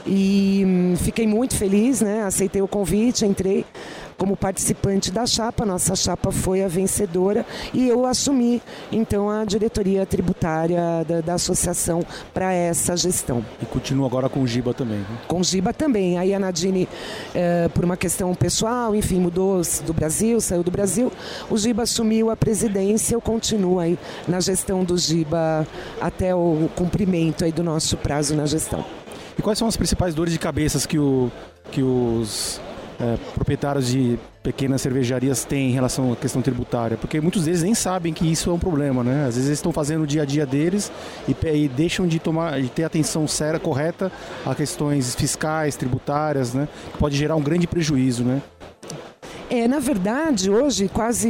[0.05, 2.23] E hum, fiquei muito feliz, né?
[2.23, 3.65] Aceitei o convite, entrei
[4.21, 5.65] como participante da chapa.
[5.65, 7.43] Nossa chapa foi a vencedora
[7.73, 13.43] e eu assumi então a diretoria tributária da, da associação para essa gestão.
[13.59, 14.99] E continua agora com o Giba também.
[14.99, 15.05] né?
[15.27, 16.19] Com Giba também.
[16.19, 16.87] Aí a Nadine,
[17.33, 21.11] eh, por uma questão pessoal, enfim, mudou do Brasil, saiu do Brasil.
[21.49, 23.97] O Giba assumiu a presidência, eu continuo aí
[24.27, 25.65] na gestão do Giba
[25.99, 28.85] até o cumprimento aí do nosso prazo na gestão.
[29.37, 31.31] E quais são as principais dores de cabeças que, o,
[31.71, 32.59] que os
[32.99, 36.97] é, proprietários de pequenas cervejarias têm em relação à questão tributária?
[36.97, 39.25] Porque muitos deles nem sabem que isso é um problema, né?
[39.27, 40.91] Às vezes eles estão fazendo o dia a dia deles
[41.27, 44.11] e, e deixam de tomar, de ter atenção séria, correta
[44.45, 46.67] a questões fiscais, tributárias, né?
[46.91, 48.41] Que pode gerar um grande prejuízo, né?
[49.53, 51.27] É, na verdade, hoje, quase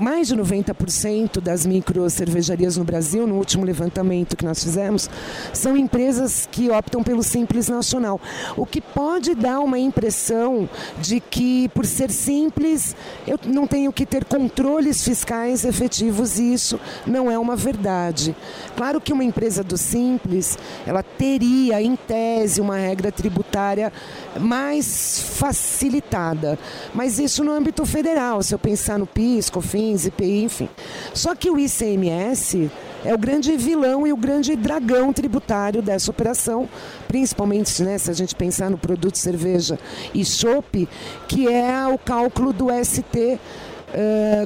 [0.00, 5.08] mais de 90% das micro cervejarias no Brasil, no último levantamento que nós fizemos,
[5.52, 8.20] são empresas que optam pelo Simples Nacional.
[8.56, 10.68] O que pode dar uma impressão
[11.00, 16.80] de que, por ser simples, eu não tenho que ter controles fiscais efetivos e isso
[17.06, 18.34] não é uma verdade.
[18.76, 23.92] Claro que uma empresa do Simples, ela teria, em tese, uma regra tributária
[24.38, 26.58] mais facilitada,
[26.94, 30.68] mas isso no âmbito federal, se eu pensar no PIS, COFINS, IPI, enfim.
[31.12, 32.70] Só que o ICMS
[33.04, 36.68] é o grande vilão e o grande dragão tributário dessa operação,
[37.08, 39.78] principalmente né, se a gente pensar no produto cerveja
[40.14, 40.88] e chopp,
[41.26, 43.38] que é o cálculo do ST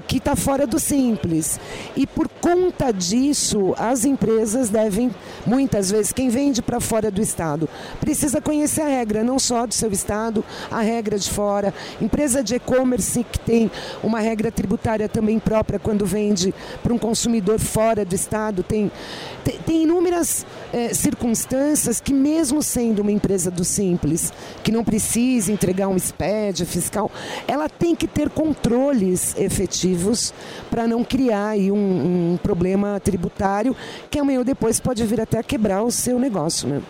[0.07, 1.59] que está fora do simples.
[1.97, 5.11] E por conta disso, as empresas devem,
[5.47, 7.69] muitas vezes, quem vende para fora do estado,
[8.01, 11.73] precisa conhecer a regra, não só do seu estado, a regra de fora.
[12.01, 13.71] Empresa de e-commerce que tem
[14.03, 18.91] uma regra tributária também própria quando vende para um consumidor fora do estado, tem,
[19.43, 24.33] tem, tem inúmeras eh, circunstâncias que, mesmo sendo uma empresa do simples,
[24.65, 27.11] que não precisa entregar um SPED fiscal,
[27.47, 30.35] ela tem que ter controles efetivos
[30.69, 33.77] para não criar aí um, um problema tributário
[34.11, 36.83] que amanhã ou depois pode vir até a quebrar o seu negócio, né?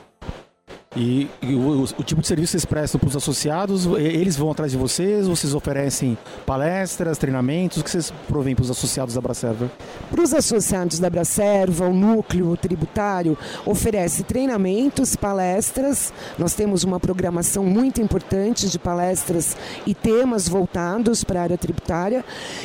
[0.97, 4.51] E, e o, o tipo de serviço que vocês prestam para os associados, eles vão
[4.51, 6.17] atrás de vocês, vocês oferecem
[6.47, 9.71] palestras, treinamentos, o que vocês provêm para os associados da Bracerva?
[10.11, 13.37] Para os associados da Bracerva, o núcleo tributário
[13.67, 16.13] oferece treinamentos, palestras.
[16.39, 22.25] Nós temos uma programação muito importante de palestras e temas voltados para a área tributária.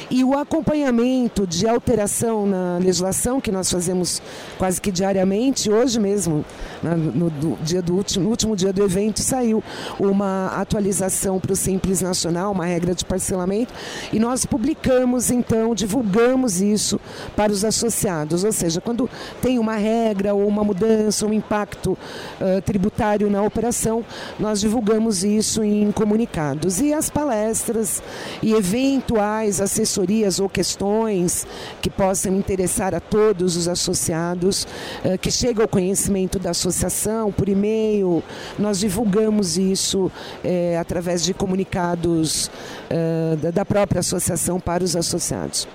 [0.10, 4.22] E o acompanhamento de alteração na legislação, que nós fazemos
[4.58, 6.46] quase que diariamente, hoje mesmo,
[6.84, 7.30] no,
[7.64, 9.64] dia do último, no último dia do evento, saiu
[10.00, 13.74] uma atualização para o Simples Nacional, uma regra de parcelamento,
[14.12, 17.00] e nós publicamos, então, divulgamos isso
[17.36, 18.44] para os associados.
[18.44, 19.10] Ou seja, quando
[19.42, 21.98] tem uma regra ou uma mudança, um impacto
[22.40, 24.04] ah, tributário na operação,
[24.40, 26.82] nós divulgamos isso em comunicados.
[26.82, 28.02] E as palestras
[28.42, 31.48] e eventuais assessorias ou questões
[31.82, 34.68] que possam interessar a todos os associados,
[35.04, 38.09] ah, que chegam ao conhecimento da associação por e-mail,
[38.58, 40.12] nós divulgamos isso
[40.44, 42.50] eh, através de comunicados
[42.90, 45.68] ah, da- própria associação para os associados.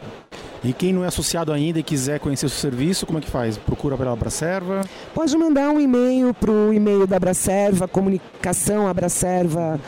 [0.64, 3.28] E quem não é associado ainda e quiser conhecer o seu serviço, como é que
[3.30, 3.58] faz?
[3.58, 4.80] Procura pela Bracerva?
[5.14, 9.78] Pode mandar um e-mail para o e-mail da Abracerva, comunicação Abracerva,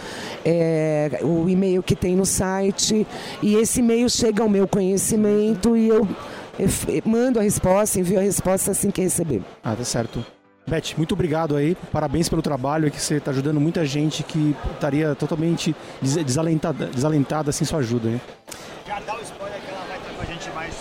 [0.45, 3.07] é, o e-mail que tem no site,
[3.43, 6.07] e esse e-mail chega ao meu conhecimento e eu
[6.59, 9.41] ef- mando a resposta, envio a resposta assim que receber.
[9.65, 10.25] Ah, tá certo.
[10.67, 15.15] Beth, muito obrigado aí, parabéns pelo trabalho, que você está ajudando muita gente que estaria
[15.15, 18.09] totalmente des- desalentada, desalentada sem sua ajuda.
[18.09, 18.21] Hein?
[18.85, 20.75] Já dá o spoiler que ela vai estar com a gente mais.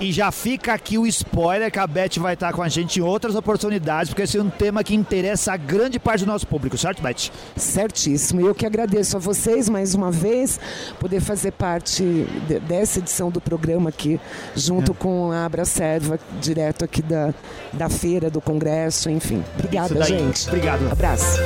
[0.00, 3.02] E já fica aqui o spoiler que a Beth vai estar com a gente em
[3.02, 6.78] outras oportunidades, porque esse é um tema que interessa a grande parte do nosso público,
[6.78, 7.30] certo, Beth?
[7.54, 8.40] Certíssimo.
[8.40, 10.58] Eu que agradeço a vocês mais uma vez
[10.98, 12.02] poder fazer parte
[12.48, 14.18] de- dessa edição do programa aqui,
[14.56, 17.34] junto com a Abracerva, direto aqui da,
[17.70, 19.44] da feira, do congresso, enfim.
[19.58, 20.48] Obrigada, gente.
[20.48, 20.90] Obrigado.
[20.90, 21.38] Abraço.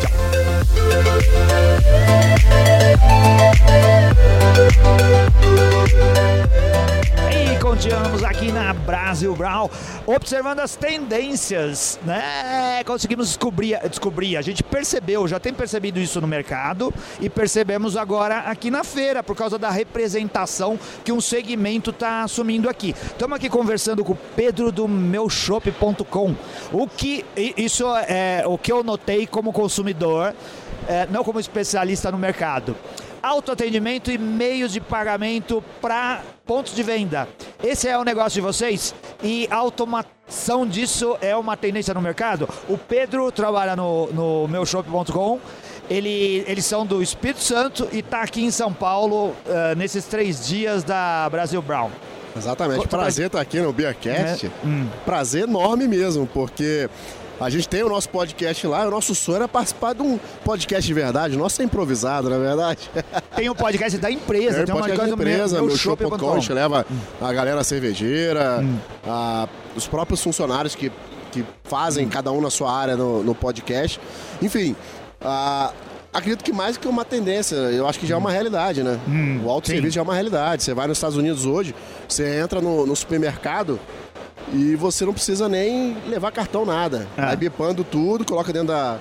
[7.31, 9.69] E continuamos aqui na Brasil Brown,
[10.07, 12.83] observando as tendências, né?
[12.85, 18.41] Conseguimos descobrir, descobrir, a gente percebeu, já tem percebido isso no mercado e percebemos agora
[18.41, 22.95] aqui na feira, por causa da representação que um segmento está assumindo aqui.
[23.07, 26.35] Estamos aqui conversando com o Pedro do meushop.com.
[26.73, 27.25] O que
[27.57, 30.35] isso é o que eu notei como consumidor,
[30.89, 32.77] é, não como especialista no mercado
[33.25, 37.27] autoatendimento e meios de pagamento para pontos de venda.
[37.63, 42.47] Esse é o negócio de vocês e automação disso é uma tendência no mercado.
[42.69, 45.41] O Pedro trabalha no, no meushop.com.
[45.89, 50.47] Ele, eles são do Espírito Santo e está aqui em São Paulo eh, nesses três
[50.47, 51.91] dias da Brasil Brown.
[52.37, 52.89] Exatamente.
[52.89, 54.47] Prazer estar aqui no Beercast.
[54.47, 54.89] É, hum.
[55.05, 56.89] Prazer enorme mesmo, porque
[57.41, 60.87] a gente tem o nosso podcast lá, o nosso sonho era participar de um podcast
[60.87, 61.35] de verdade.
[61.37, 62.89] O nosso é improvisado, na verdade.
[63.35, 65.77] Tem o podcast da empresa, Tem tem o uma podcast coisa da empresa, meu, meu
[65.77, 66.97] show.com, a gente leva Hum.
[67.21, 68.65] a galera cervejeira,
[69.07, 70.91] a- os próprios funcionários que,
[71.33, 71.45] que Hum.
[71.65, 74.01] fazem cada um na sua área no, no podcast.
[74.41, 74.77] Enfim,
[75.21, 75.73] a-
[76.13, 78.99] acredito que mais que uma tendência, eu acho que já é uma realidade, né?
[79.45, 80.63] o autosserviço já é uma realidade.
[80.63, 81.75] Você vai nos Estados Unidos hoje,
[82.09, 83.81] você entra no, no supermercado
[84.55, 87.07] e você não precisa nem levar cartão nada.
[87.17, 88.99] Vai bipando tudo, coloca dentro da,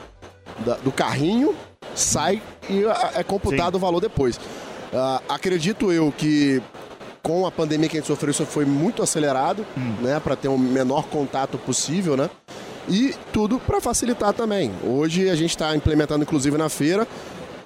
[0.66, 1.56] da- do carrinho,
[1.96, 4.40] sai e a- é computado o valor depois.
[4.94, 6.62] Ah, acredito eu que
[7.22, 9.66] com a pandemia que a gente sofreu, isso foi muito acelerado,
[10.02, 12.30] né, para ter o menor contato possível, né?
[12.90, 14.70] E tudo para facilitar também.
[14.84, 17.08] Hoje a gente está implementando, inclusive na feira,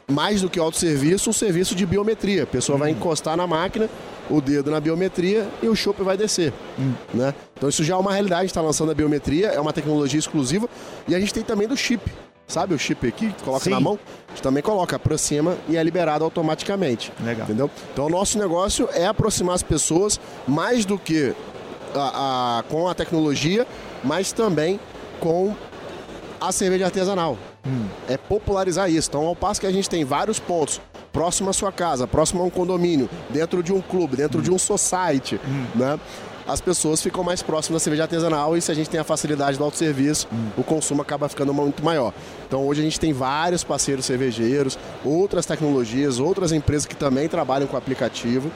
[0.09, 2.43] mais do que autosserviço, um serviço de biometria.
[2.43, 3.89] A pessoa vai encostar na máquina,
[4.29, 6.53] o dedo na biometria e o chopp vai descer.
[7.13, 7.33] Né?
[7.55, 10.67] Então isso já é uma realidade, está lançando a biometria, é uma tecnologia exclusiva.
[11.07, 12.11] E a gente tem também do chip.
[12.47, 13.71] Sabe o chip aqui, coloca Sim.
[13.71, 13.99] na mão?
[14.27, 17.11] A gente também coloca, aproxima e é liberado automaticamente.
[17.21, 17.43] Legal.
[17.45, 17.69] Entendeu?
[17.91, 20.17] Então o nosso negócio é aproximar as pessoas
[20.47, 21.33] mais do que
[21.93, 23.67] a- a- com a tecnologia,
[24.03, 24.79] mas também
[25.19, 25.53] com
[26.39, 27.37] a cerveja artesanal.
[28.07, 29.09] É popularizar isso.
[29.09, 30.79] Então, ao passo que a gente tem vários pontos
[31.17, 34.59] próximo à sua casa, próximo a um condomínio, dentro de um clube, dentro de um
[34.59, 35.41] society,
[35.73, 35.99] né?
[36.47, 39.57] As pessoas ficam mais próximas da cerveja artesanal e se a gente tem a facilidade
[39.57, 42.13] do autosserviço, o consumo acaba ficando muito maior.
[42.47, 47.65] Então hoje a gente tem vários parceiros cervejeiros, outras tecnologias, outras empresas que também trabalham
[47.65, 48.51] com aplicativo,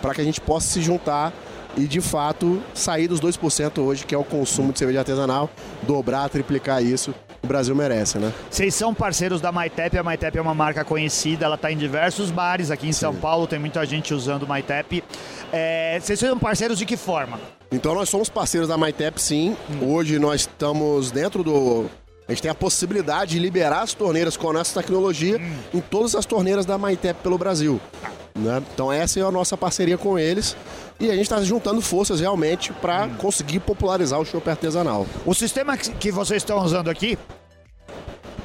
[0.00, 1.34] para que a gente possa se juntar
[1.76, 5.50] e de fato sair dos 2% hoje, que é o consumo de cerveja artesanal,
[5.82, 7.14] dobrar, triplicar isso.
[7.42, 8.32] O Brasil merece, né?
[8.50, 12.30] Vocês são parceiros da MyTap, a MyTap é uma marca conhecida, ela está em diversos
[12.30, 15.04] bares aqui em São Paulo, tem muita gente usando MyTap.
[15.52, 17.38] É, vocês são parceiros de que forma?
[17.70, 19.56] Então nós somos parceiros da MyTap sim.
[19.80, 21.86] Hoje nós estamos dentro do.
[22.28, 25.40] A gente tem a possibilidade de liberar as torneiras com a nossa tecnologia
[25.72, 27.80] em todas as torneiras da MyTap pelo Brasil.
[28.34, 28.62] né?
[28.74, 30.56] Então essa é a nossa parceria com eles.
[30.98, 35.06] E a gente está juntando forças realmente para conseguir popularizar o chopp artesanal.
[35.24, 37.16] O sistema que vocês estão usando aqui,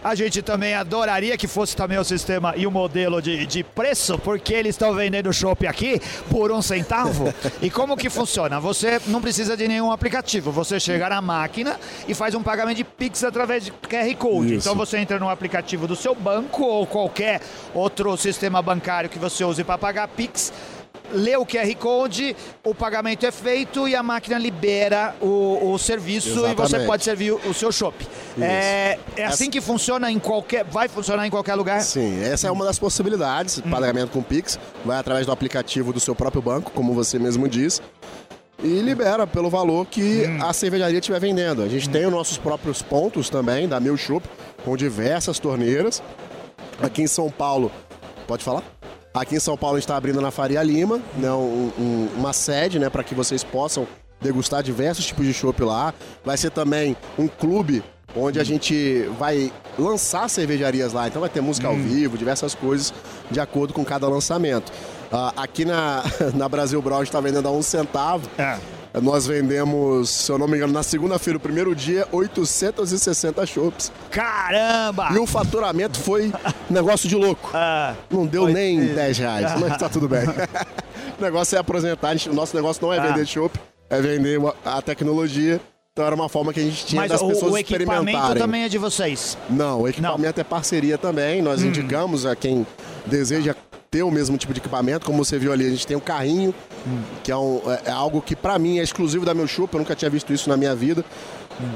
[0.04, 4.18] a gente também adoraria que fosse também o sistema e o modelo de, de preço,
[4.18, 7.34] porque eles estão vendendo chopp aqui por um centavo.
[7.62, 8.60] e como que funciona?
[8.60, 10.52] Você não precisa de nenhum aplicativo.
[10.52, 14.56] Você chega na máquina e faz um pagamento de Pix através de QR Code.
[14.56, 14.68] Isso.
[14.68, 17.42] Então você entra no aplicativo do seu banco ou qualquer
[17.74, 20.52] outro sistema bancário que você use para pagar Pix.
[21.14, 26.30] Lê o QR Code, o pagamento é feito e a máquina libera o, o serviço
[26.30, 26.88] e você Exatamente.
[26.88, 27.96] pode servir o, o seu chopp.
[28.40, 30.64] É, é assim que funciona em qualquer.
[30.66, 31.82] Vai funcionar em qualquer lugar?
[31.82, 33.62] Sim, essa é uma das possibilidades.
[33.62, 37.82] Pagamento com Pix, vai através do aplicativo do seu próprio banco, como você mesmo disse.
[38.64, 41.64] E libera pelo valor que a cervejaria estiver vendendo.
[41.64, 44.28] A gente tem os nossos próprios pontos também, da Mil Chopp,
[44.64, 46.02] com diversas torneiras.
[46.82, 47.72] Aqui em São Paulo,
[48.28, 48.64] pode falar?
[49.14, 52.32] Aqui em São Paulo a gente está abrindo na Faria Lima, né, um- um- uma
[52.32, 53.86] sede né, para que vocês possam
[54.22, 55.94] degustar diversos tipos de chopp lá.
[56.24, 57.84] Vai ser também um clube
[58.16, 61.08] onde a gente vai lançar cervejarias lá.
[61.08, 62.94] Então vai ter música ao vivo, diversas coisas
[63.30, 64.72] de acordo com cada lançamento.
[65.12, 66.04] Ah, aqui na,
[66.34, 68.30] na Brasil Brown a gente está vendendo a um centavo.
[69.02, 73.92] Nós vendemos, se eu não me engano, na segunda-feira, o primeiro dia, 860 chopps.
[74.10, 75.10] Caramba!
[75.14, 76.32] E o faturamento foi
[76.70, 77.50] negócio de louco.
[78.10, 80.24] não deu nem 10 reais, mas tá tudo bem.
[81.18, 83.08] o negócio é apresentar, o nosso negócio não é Ah.
[83.08, 83.58] vender chopp,
[83.90, 85.60] é vender a tecnologia.
[85.94, 88.42] Então era uma forma que a gente tinha Mas das o, pessoas o equipamento experimentarem.
[88.42, 89.38] também é de vocês.
[89.50, 91.42] Não, o equipamento é parceria também.
[91.42, 91.68] Nós Hum.
[91.68, 92.66] indicamos a quem
[93.06, 93.54] deseja
[93.92, 95.06] ter o mesmo tipo de equipamento.
[95.06, 96.56] Como você viu ali, a gente tem um carrinho,
[97.26, 99.76] que é, um- é- é algo que pra mim é exclusivo da meu chupa.
[99.76, 101.04] Eu nunca tinha visto isso na minha vida.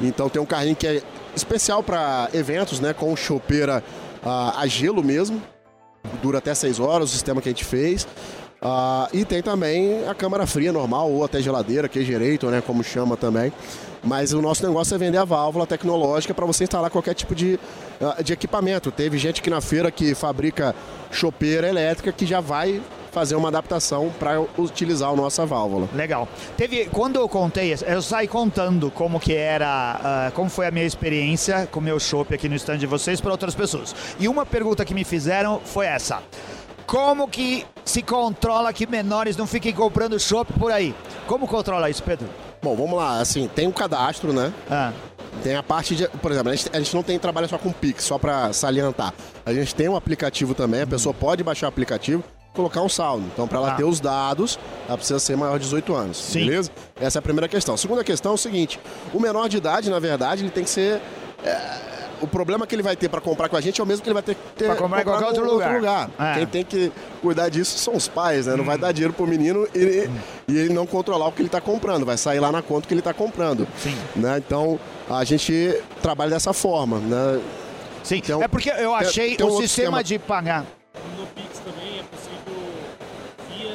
[0.01, 1.01] Então tem um carrinho que é
[1.36, 2.93] especial para eventos, né?
[2.93, 3.84] Com chopeira
[4.24, 5.41] ah, a gelo mesmo.
[6.24, 8.07] Dura até 6 horas o sistema que a gente fez.
[8.61, 12.63] Ah, e tem também a câmara fria normal, ou até geladeira, que é direito, né?
[12.66, 13.51] Como chama também.
[14.06, 17.60] Mas o nosso negócio é vender a válvula tecnológica para você instalar qualquer tipo de,
[17.99, 18.91] ah, de equipamento.
[18.91, 20.76] Teve gente aqui na feira que fabrica
[21.12, 22.82] chopeira elétrica que já vai
[23.12, 25.88] fazer uma adaptação para utilizar a nossa válvula.
[25.95, 26.28] Legal.
[26.58, 30.86] Teve, quando eu contei, eu saí contando como que era, ah, como foi a minha
[30.86, 33.95] experiência com o meu chopp aqui no stand de vocês para outras pessoas.
[34.20, 36.22] E uma pergunta que me fizeram foi essa.
[36.86, 40.93] Como que se controla que menores não fiquem comprando chopp por aí?
[41.26, 42.28] Como controla isso, Pedro?
[42.66, 43.20] Bom, vamos lá.
[43.20, 44.51] Assim, tem um cadastro, né?
[44.70, 44.91] Ah.
[45.43, 47.72] Tem a parte de, por exemplo, a gente, a gente não tem trabalho só com
[47.72, 49.13] Pix, só para salientar.
[49.45, 52.24] A gente tem um aplicativo também, a pessoa pode baixar o aplicativo,
[52.55, 53.26] colocar um saldo.
[53.32, 53.76] Então, para ela Tá.
[53.76, 54.57] ter os dados,
[54.88, 56.45] ela precisa ser maior de 18 anos, Sim.
[56.45, 56.72] beleza?
[56.99, 57.78] Essa é a primeira questão.
[57.78, 58.80] Segunda questão é o seguinte:
[59.13, 60.99] o menor de idade, na verdade, ele tem que ser
[61.43, 61.80] é,
[62.26, 64.09] o problema que ele vai ter para comprar com a gente é o mesmo que
[64.09, 66.09] ele vai ter que ter Pra comprar em qualquer no outro lugar.
[66.19, 66.34] É.
[66.34, 68.55] Quem tem que cuidar disso são os pais, né?
[68.55, 70.09] Não vai dar dinheiro pro menino e,
[70.47, 72.05] e ele não controlar o que ele tá comprando.
[72.05, 73.67] Vai sair lá na conta que ele tá comprando.
[73.78, 73.95] Sim.
[74.15, 74.38] Né?
[74.39, 77.39] Então, a gente trabalha dessa forma, né?
[78.03, 80.65] Sim, é porque eu achei o sistema de pagar.
[81.18, 82.64] No Pix também é possível,
[83.49, 83.72] via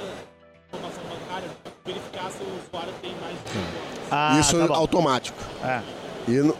[0.68, 1.48] informação bancária,
[1.84, 4.10] verificar se o usuário tem mais de 18 anos.
[4.10, 5.38] Ah, Isso tá é automático.
[5.64, 5.80] É.
[6.28, 6.56] E no-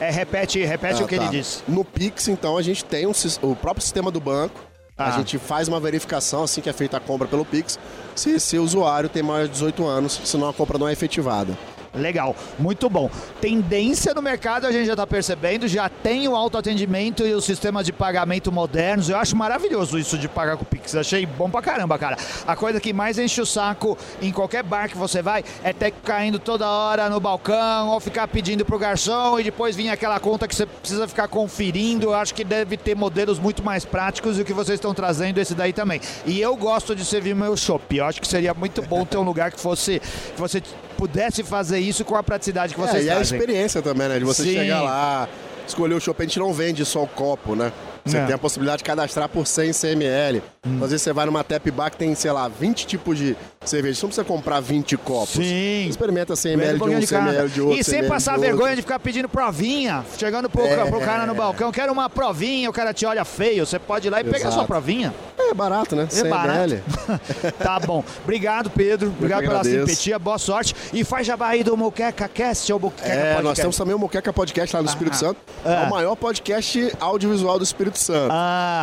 [0.00, 1.22] É, repete, repete Ah, o que tá.
[1.24, 1.62] ele disse.
[1.68, 3.12] No Pix, então, a gente tem um
[3.42, 4.58] o próprio sistema do banco.
[4.96, 5.10] A Ah.
[5.12, 7.78] gente faz uma verificação assim que é feita a compra pelo Pix,
[8.14, 11.56] se esse usuário tem mais de 18 anos, senão a compra não é efetivada.
[11.92, 13.10] Legal, muito bom.
[13.40, 17.84] Tendência no mercado a gente já está percebendo, já tem o autoatendimento e os sistemas
[17.84, 19.08] de pagamento modernos.
[19.08, 20.94] Eu acho maravilhoso isso de pagar com o Pix.
[20.94, 22.16] Achei bom pra caramba, cara.
[22.46, 25.90] A coisa que mais enche o saco em qualquer bar que você vai é ter
[25.90, 29.88] que ficar indo toda hora no balcão ou ficar pedindo pro garçom e depois vir
[29.88, 32.06] aquela conta que você precisa ficar conferindo.
[32.06, 35.38] Eu acho que deve ter modelos muito mais práticos e o que vocês estão trazendo
[35.38, 36.00] esse daí também.
[36.24, 37.96] E eu gosto de servir meu shopping.
[37.96, 40.62] Eu acho que seria muito bom ter um lugar que fosse que você
[40.96, 43.38] pudesse fazer isso com a praticidade que vocês é, e a trazem.
[43.38, 44.18] experiência também, né?
[44.18, 44.52] De você Sim.
[44.54, 45.28] chegar lá,
[45.66, 47.72] escolher o chopp, a gente não vende só o copo, né?
[48.10, 48.26] Você É.
[48.26, 50.42] tem a possibilidade de cadastrar por 100 CML.
[50.66, 50.78] Hum.
[50.82, 53.94] Às vezes você vai numa tap bar que tem, sei lá, 20 tipos de cerveja.
[53.94, 55.30] Você não precisa comprar 20 copos.
[55.30, 55.86] Sim.
[55.88, 57.30] Experimenta 100 Vende ml de um, de 100 cada.
[57.30, 57.78] ml de outro.
[57.80, 60.04] E 100 sem passar de vergonha de ficar pedindo provinha.
[60.18, 60.84] Chegando pro, É.
[60.84, 63.64] pro cara no balcão, quero uma provinha, o cara te olha feio.
[63.64, 64.54] Você pode ir lá e pegar Exato.
[64.54, 65.14] sua provinha.
[65.38, 66.04] É barato, né?
[66.04, 66.80] É 100 barato.
[67.58, 68.04] tá bom.
[68.22, 69.08] Obrigado, Pedro.
[69.08, 70.18] Obrigado pela simpatia.
[70.18, 70.74] Boa sorte.
[70.92, 73.42] E faz jabá aí do Moqueca Cast ou Moqueca É, Podcast.
[73.44, 75.38] nós temos também o Moqueca Podcast lá no Espírito Santo.
[75.64, 75.74] É.
[75.74, 75.86] Ah.
[75.86, 78.32] o maior podcast audiovisual do Espírito Santo.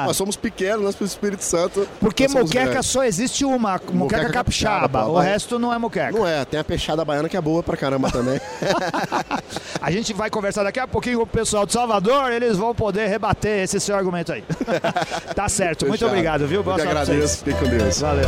[0.05, 1.87] Nós somos pequenos, nós pro Espírito Santo.
[1.99, 5.03] Porque somos moqueca só existe uma, moqueca, capixaba.
[5.03, 5.11] pô.
[5.11, 6.11] O resto não é moqueca.
[6.11, 8.39] Não é, tem a peixada baiana que é boa pra caramba também.
[9.81, 13.07] A gente vai conversar daqui a pouquinho com o pessoal de Salvador, eles vão poder
[13.07, 14.43] rebater esse seu argumento aí.
[15.35, 15.85] tá certo.
[15.85, 16.09] Muito Fechado.
[16.11, 16.59] obrigado, viu?
[16.59, 17.99] Eu Boa pra agradeço, fique com Deus.
[18.01, 18.27] Valeu.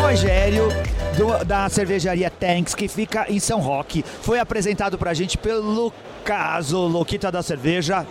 [0.00, 0.68] Rogério
[1.16, 5.92] do- da cervejaria Tanks, que fica em São Roque, foi apresentado pra gente pelo
[6.24, 8.06] caso Luquita da Cerveja.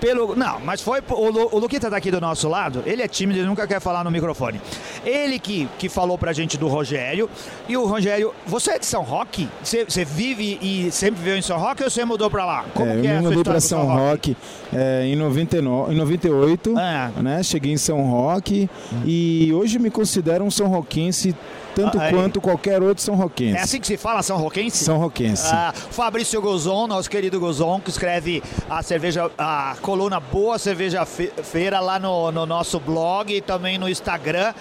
[0.00, 2.82] Pelo, não, mas foi o, o Luquita tá aqui do nosso lado.
[2.84, 4.60] Ele é tímido, ele nunca quer falar no microfone.
[5.06, 7.30] Ele que, que falou pra gente do Rogério.
[7.68, 9.48] E o Rogério, você é de São Roque?
[9.62, 12.64] Você, você vive e sempre viveu em São Roque ou você mudou pra lá?
[12.74, 14.36] Como É, que é eu me mudei para com São Roque
[14.74, 17.22] é, em, 99, em 98, É.
[17.22, 17.40] né?
[17.44, 18.68] Cheguei em São Roque
[19.06, 21.32] e hoje me considero um São Roquense
[21.74, 22.12] tanto aí.
[22.12, 23.56] quanto qualquer outro São Roquense.
[23.56, 24.84] É assim que se fala, São Roquense?
[24.84, 25.46] São Roquense.
[25.52, 31.32] Ah, Fabrício Gozon, nosso querido Gozon, que escreve a cerveja, a coluna Boa Cerveja Fe-
[31.42, 34.54] Feira lá no, no nosso blog e também no Instagram.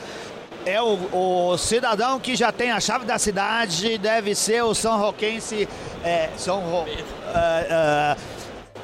[0.66, 0.98] É o,
[1.52, 5.68] o cidadão que já tem a chave da cidade, deve ser o São Roquense.
[6.04, 6.86] É, São Ro,
[7.34, 8.18] ah, ah,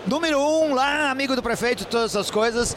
[0.08, 2.76] número um lá, amigo do prefeito, todas essas coisas.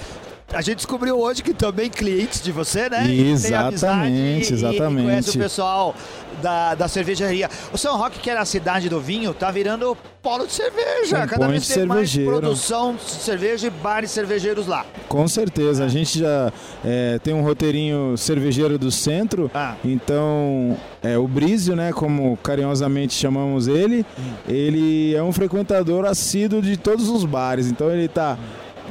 [0.53, 2.99] A gente descobriu hoje que também clientes de você, né?
[3.05, 5.39] Amizade Exatamente, e- E conhece o exatamente.
[5.39, 5.95] pessoal
[6.43, 7.49] da, da cervejaria.
[7.73, 11.23] O São Roque, que era a cidade do vinho, tá virando polo de cerveja.
[11.25, 12.31] Um Cada vez tem mais cervejeiro.
[12.41, 14.85] produção de cerveja e bares cervejeiros lá.
[15.09, 16.53] Com certeza, a gente já
[16.85, 19.77] é, tem um roteirinho cervejeiro do centro, Ah.
[19.85, 24.05] então é, o Brísio, né, como carinhosamente chamamos ele,
[24.49, 28.37] ele é um frequentador assíduo de todos os bares, então ele tá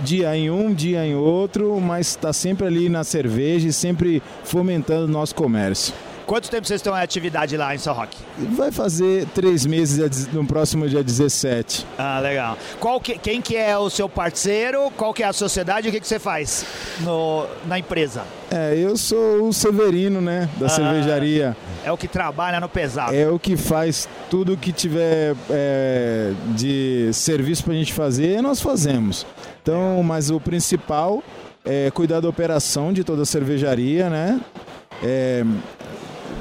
[0.03, 5.05] dia em um, dia em outro, mas está sempre ali na cerveja e sempre fomentando
[5.05, 5.93] o nosso comércio.
[6.25, 8.15] Quanto tempo vocês estão em atividade lá em São Roque?
[8.55, 11.87] Vai fazer três meses no próximo dia 17.
[11.97, 12.55] Ah, legal.
[12.79, 14.91] Qual que, quem que é o seu parceiro?
[14.95, 15.89] Qual que é a sociedade?
[15.89, 16.63] O que, que você faz
[16.99, 18.21] no, na empresa?
[18.51, 20.69] É, eu sou o Severino, né, da Ah.
[20.69, 21.57] cervejaria.
[21.83, 23.15] É o que trabalha no pesado.
[23.15, 29.25] É o que faz tudo que tiver é, de serviço pra gente fazer, nós fazemos.
[29.61, 31.23] Então, mas o principal
[31.65, 34.39] é cuidar da operação de toda a cervejaria, né?
[35.03, 35.45] É,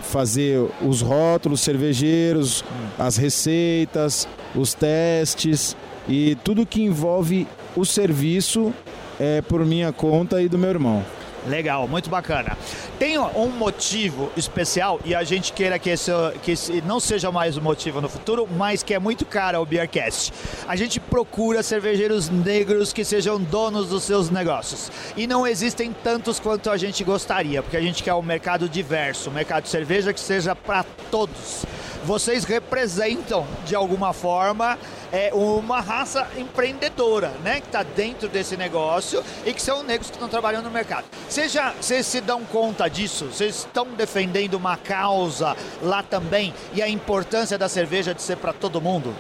[0.03, 2.65] fazer os rótulos cervejeiros,
[2.99, 5.77] as receitas, os testes
[6.09, 7.47] e tudo que envolve
[7.77, 8.73] o serviço
[9.21, 11.05] é por minha conta e do meu irmão.
[11.49, 12.57] Legal, muito bacana.
[12.99, 16.11] Tem um motivo especial e a gente queira que esse,
[16.43, 19.67] que esse não seja mais um motivo no futuro, mas que é muito caro ao
[19.67, 20.33] Beercast.
[20.67, 24.91] A gente procura cervejeiros negros que sejam donos dos seus negócios.
[25.17, 29.31] E não existem tantos quanto a gente gostaria, porque a gente quer um mercado diverso,
[29.31, 31.65] um mercado de cerveja que seja para todos.
[32.05, 34.79] Vocês representam, de alguma forma,
[35.13, 37.61] é, uma raça empreendedora, né?
[37.61, 41.05] Que está dentro desse negócio e que são negros que estão trabalhando no mercado.
[41.29, 43.27] Vocês, já, vocês se dão conta disso?
[43.27, 46.55] Vocês estão defendendo uma causa lá também?
[46.73, 49.15] E a importância da cerveja de ser para todo mundo?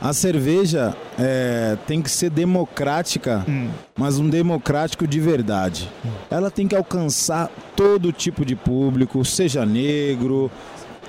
[0.00, 3.70] A cerveja é, tem que ser democrática, Hum.
[3.96, 5.90] mas um democrático de verdade.
[6.30, 10.50] Ela tem que alcançar todo tipo de público, seja negro,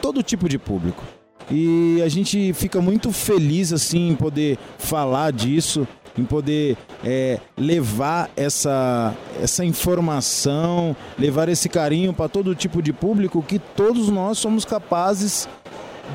[0.05, 1.03] todo tipo de público.
[1.49, 8.29] E a gente fica muito feliz assim em poder falar disso, em poder é, levar
[8.35, 14.63] essa, essa informação, levar esse carinho para todo tipo de público que todos nós somos
[14.63, 15.49] capazes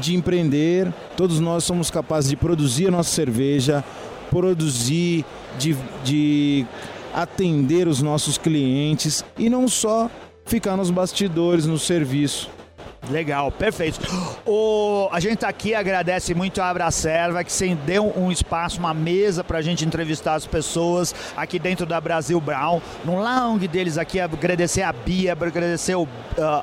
[0.00, 3.82] de empreender, todos nós somos capazes de produzir a nossa cerveja,
[4.30, 5.24] produzir,
[5.58, 6.64] de, de
[7.12, 10.08] atender os nossos clientes e não só
[10.46, 12.59] ficar nos bastidores, no serviço.
[13.08, 13.98] Legal, perfeito.
[14.46, 19.42] O, a gente tá aqui agradece muito a Abracerva, que deu um espaço, uma mesa
[19.42, 22.80] para a gente entrevistar as pessoas aqui dentro da Brasil Brown.
[23.04, 26.06] No lounge deles aqui, agradecer a Bia, agradecer o,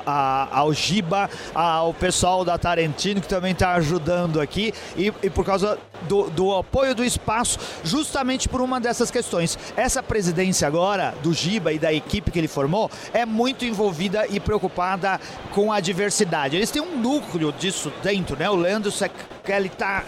[0.06, 4.72] a, ao Giba, ao pessoal da Tarantino, que também está ajudando aqui.
[4.96, 9.58] E, e por causa do, do, apoio do espaço, justamente por uma dessas questões.
[9.76, 14.38] Essa presidência agora, do Giba e da equipe que ele formou, é muito envolvida e
[14.38, 15.20] preocupada
[15.52, 18.48] com a diversidade eles têm um núcleo disso dentro, né?
[18.48, 20.04] O Leandro Sequeli tá,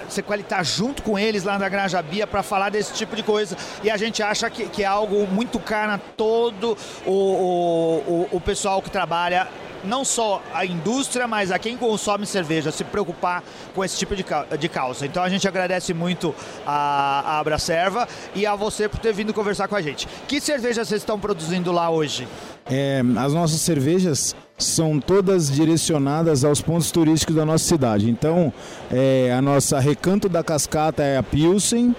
[0.48, 3.56] tá junto com eles lá na Granja Bia para falar desse tipo de coisa.
[3.82, 6.76] E a gente acha que, que é algo muito caro a todo
[7.06, 9.48] o, o, o, o pessoal que trabalha
[9.84, 13.42] não só a indústria, mas a quem consome cerveja se preocupar
[13.74, 15.06] com esse tipo de, causa.
[15.06, 16.34] Então a gente agradece muito
[16.66, 20.06] a, a Abracerva e a você por ter vindo conversar com a gente.
[20.28, 22.26] Que cerveja vocês estão produzindo lá hoje?
[22.70, 28.10] É, as nossas cervejas são todas direcionadas aos pontos turísticos da nossa cidade.
[28.10, 28.52] Então,
[28.90, 31.94] é, a nossa Recanto da Cascata é a Pilsen.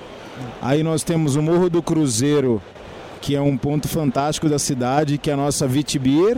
[0.62, 2.62] Aí nós temos o Morro do Cruzeiro,
[3.22, 6.38] que é um ponto fantástico da cidade, que é a nossa Vitibir.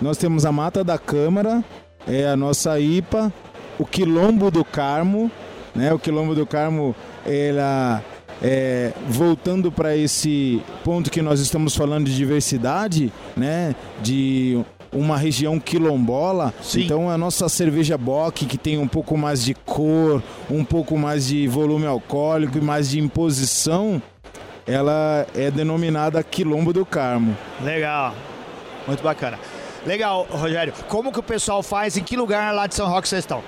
[0.00, 1.62] Nós temos a Mata da Câmara,
[2.06, 3.32] é a nossa IPA.
[3.78, 5.30] O Quilombo do Carmo,
[5.74, 5.92] né?
[5.92, 8.02] O Quilombo do Carmo, ela
[8.42, 13.74] é, voltando para esse ponto que nós estamos falando de diversidade, né?
[14.02, 14.58] De
[14.92, 16.52] uma região quilombola.
[16.62, 16.84] Sim.
[16.84, 21.26] Então a nossa cerveja Bock, que tem um pouco mais de cor, um pouco mais
[21.26, 24.00] de volume alcoólico e mais de imposição,
[24.68, 27.34] ela é denominada Quilombo do Carmo.
[27.62, 28.14] Legal.
[28.86, 29.38] Muito bacana.
[29.86, 30.74] Legal, Rogério.
[30.88, 31.96] Como que o pessoal faz?
[31.96, 33.42] Em que lugar lá de São Roque vocês estão?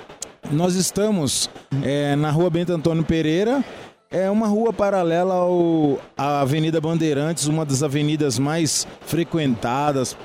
[0.51, 1.49] Nós estamos
[1.83, 3.63] é, na rua Bento Antônio Pereira,
[4.09, 10.17] é uma rua paralela ao, à Avenida Bandeirantes, uma das avenidas mais frequentadas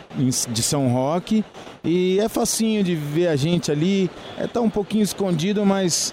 [0.48, 1.44] de São Roque.
[1.85, 4.10] E é facinho de ver a gente ali.
[4.36, 6.12] É tá um pouquinho escondido, mas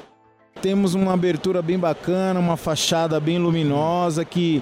[0.61, 4.61] temos uma abertura bem bacana, uma fachada bem luminosa que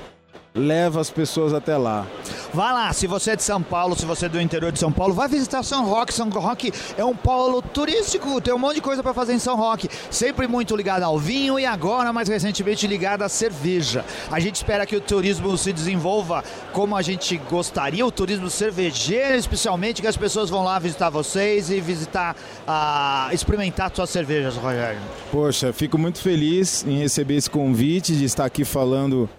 [0.54, 2.06] leva as pessoas até lá.
[2.54, 4.92] Vá lá, se você é de São Paulo, se você é do interior de São
[4.92, 6.14] Paulo, vai visitar São Roque.
[6.14, 9.56] São Roque é um polo turístico, tem um monte de coisa para fazer em São
[9.56, 9.88] Roque.
[10.10, 14.04] Sempre muito ligado ao vinho e agora, mais recentemente, ligado à cerveja.
[14.30, 19.36] A gente espera que o turismo se desenvolva como a gente gostaria, o turismo cervejeiro,
[19.36, 22.36] especialmente, que as pessoas vão lá visitar vocês e visitar,
[22.68, 25.00] uh, experimentar suas cervejas, Rogério.
[25.32, 29.30] Poxa, fico muito feliz em receber esse convite, de estar aqui falando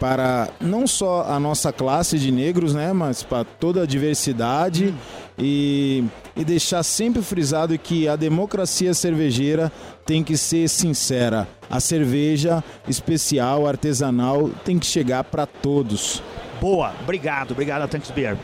[0.00, 4.94] para não só a nossa classe de negros, né, mas para toda a diversidade hum.
[5.38, 6.04] e,
[6.34, 9.70] e deixar sempre frisado que a democracia cervejeira
[10.06, 11.46] tem que ser sincera.
[11.68, 16.22] A cerveja especial, artesanal, tem que chegar para todos.
[16.58, 18.38] Boa, obrigado, obrigado a Tanks Beer.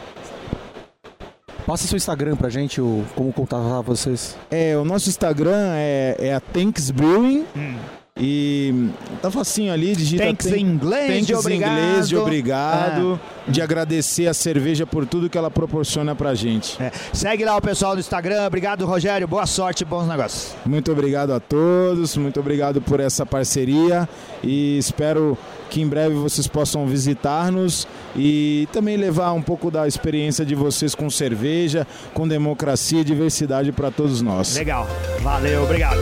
[1.67, 4.37] Passa seu Instagram pra gente, o, como contatar vocês.
[4.51, 7.45] É, o nosso Instagram é, é a Tanks Brewing.
[7.57, 7.77] Hum.
[8.19, 8.89] E
[9.21, 11.73] tá facinho ali, digita Thanks em inglês, thanks de obrigado.
[11.73, 13.51] inglês de obrigado, é.
[13.51, 16.83] de agradecer a cerveja por tudo que ela proporciona pra gente.
[16.83, 16.91] É.
[17.13, 18.47] Segue lá o pessoal do Instagram.
[18.47, 19.29] Obrigado, Rogério.
[19.29, 20.55] Boa sorte, bons negócios.
[20.65, 24.09] Muito obrigado a todos, muito obrigado por essa parceria
[24.43, 25.37] e espero
[25.71, 30.95] que em breve vocês possam visitar-nos e também levar um pouco da experiência de vocês
[30.95, 34.57] com cerveja, com democracia e diversidade para todos nós.
[34.57, 34.87] Legal,
[35.23, 36.01] valeu, obrigado.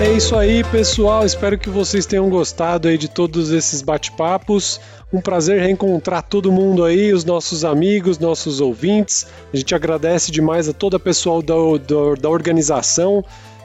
[0.00, 1.26] É isso aí, pessoal.
[1.26, 4.80] Espero que vocês tenham gostado aí de todos esses bate-papos.
[5.12, 9.26] Um prazer reencontrar todo mundo aí, os nossos amigos, nossos ouvintes.
[9.52, 13.24] A gente agradece demais a todo o pessoal da, da, da organização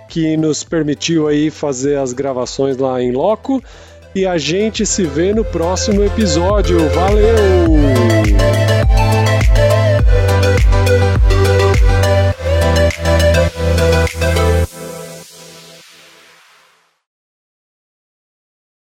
[0.10, 3.64] que nos permitiu aí fazer as gravações lá em loco.
[4.16, 6.80] E a gente se vê no próximo episódio.
[6.90, 8.83] Valeu!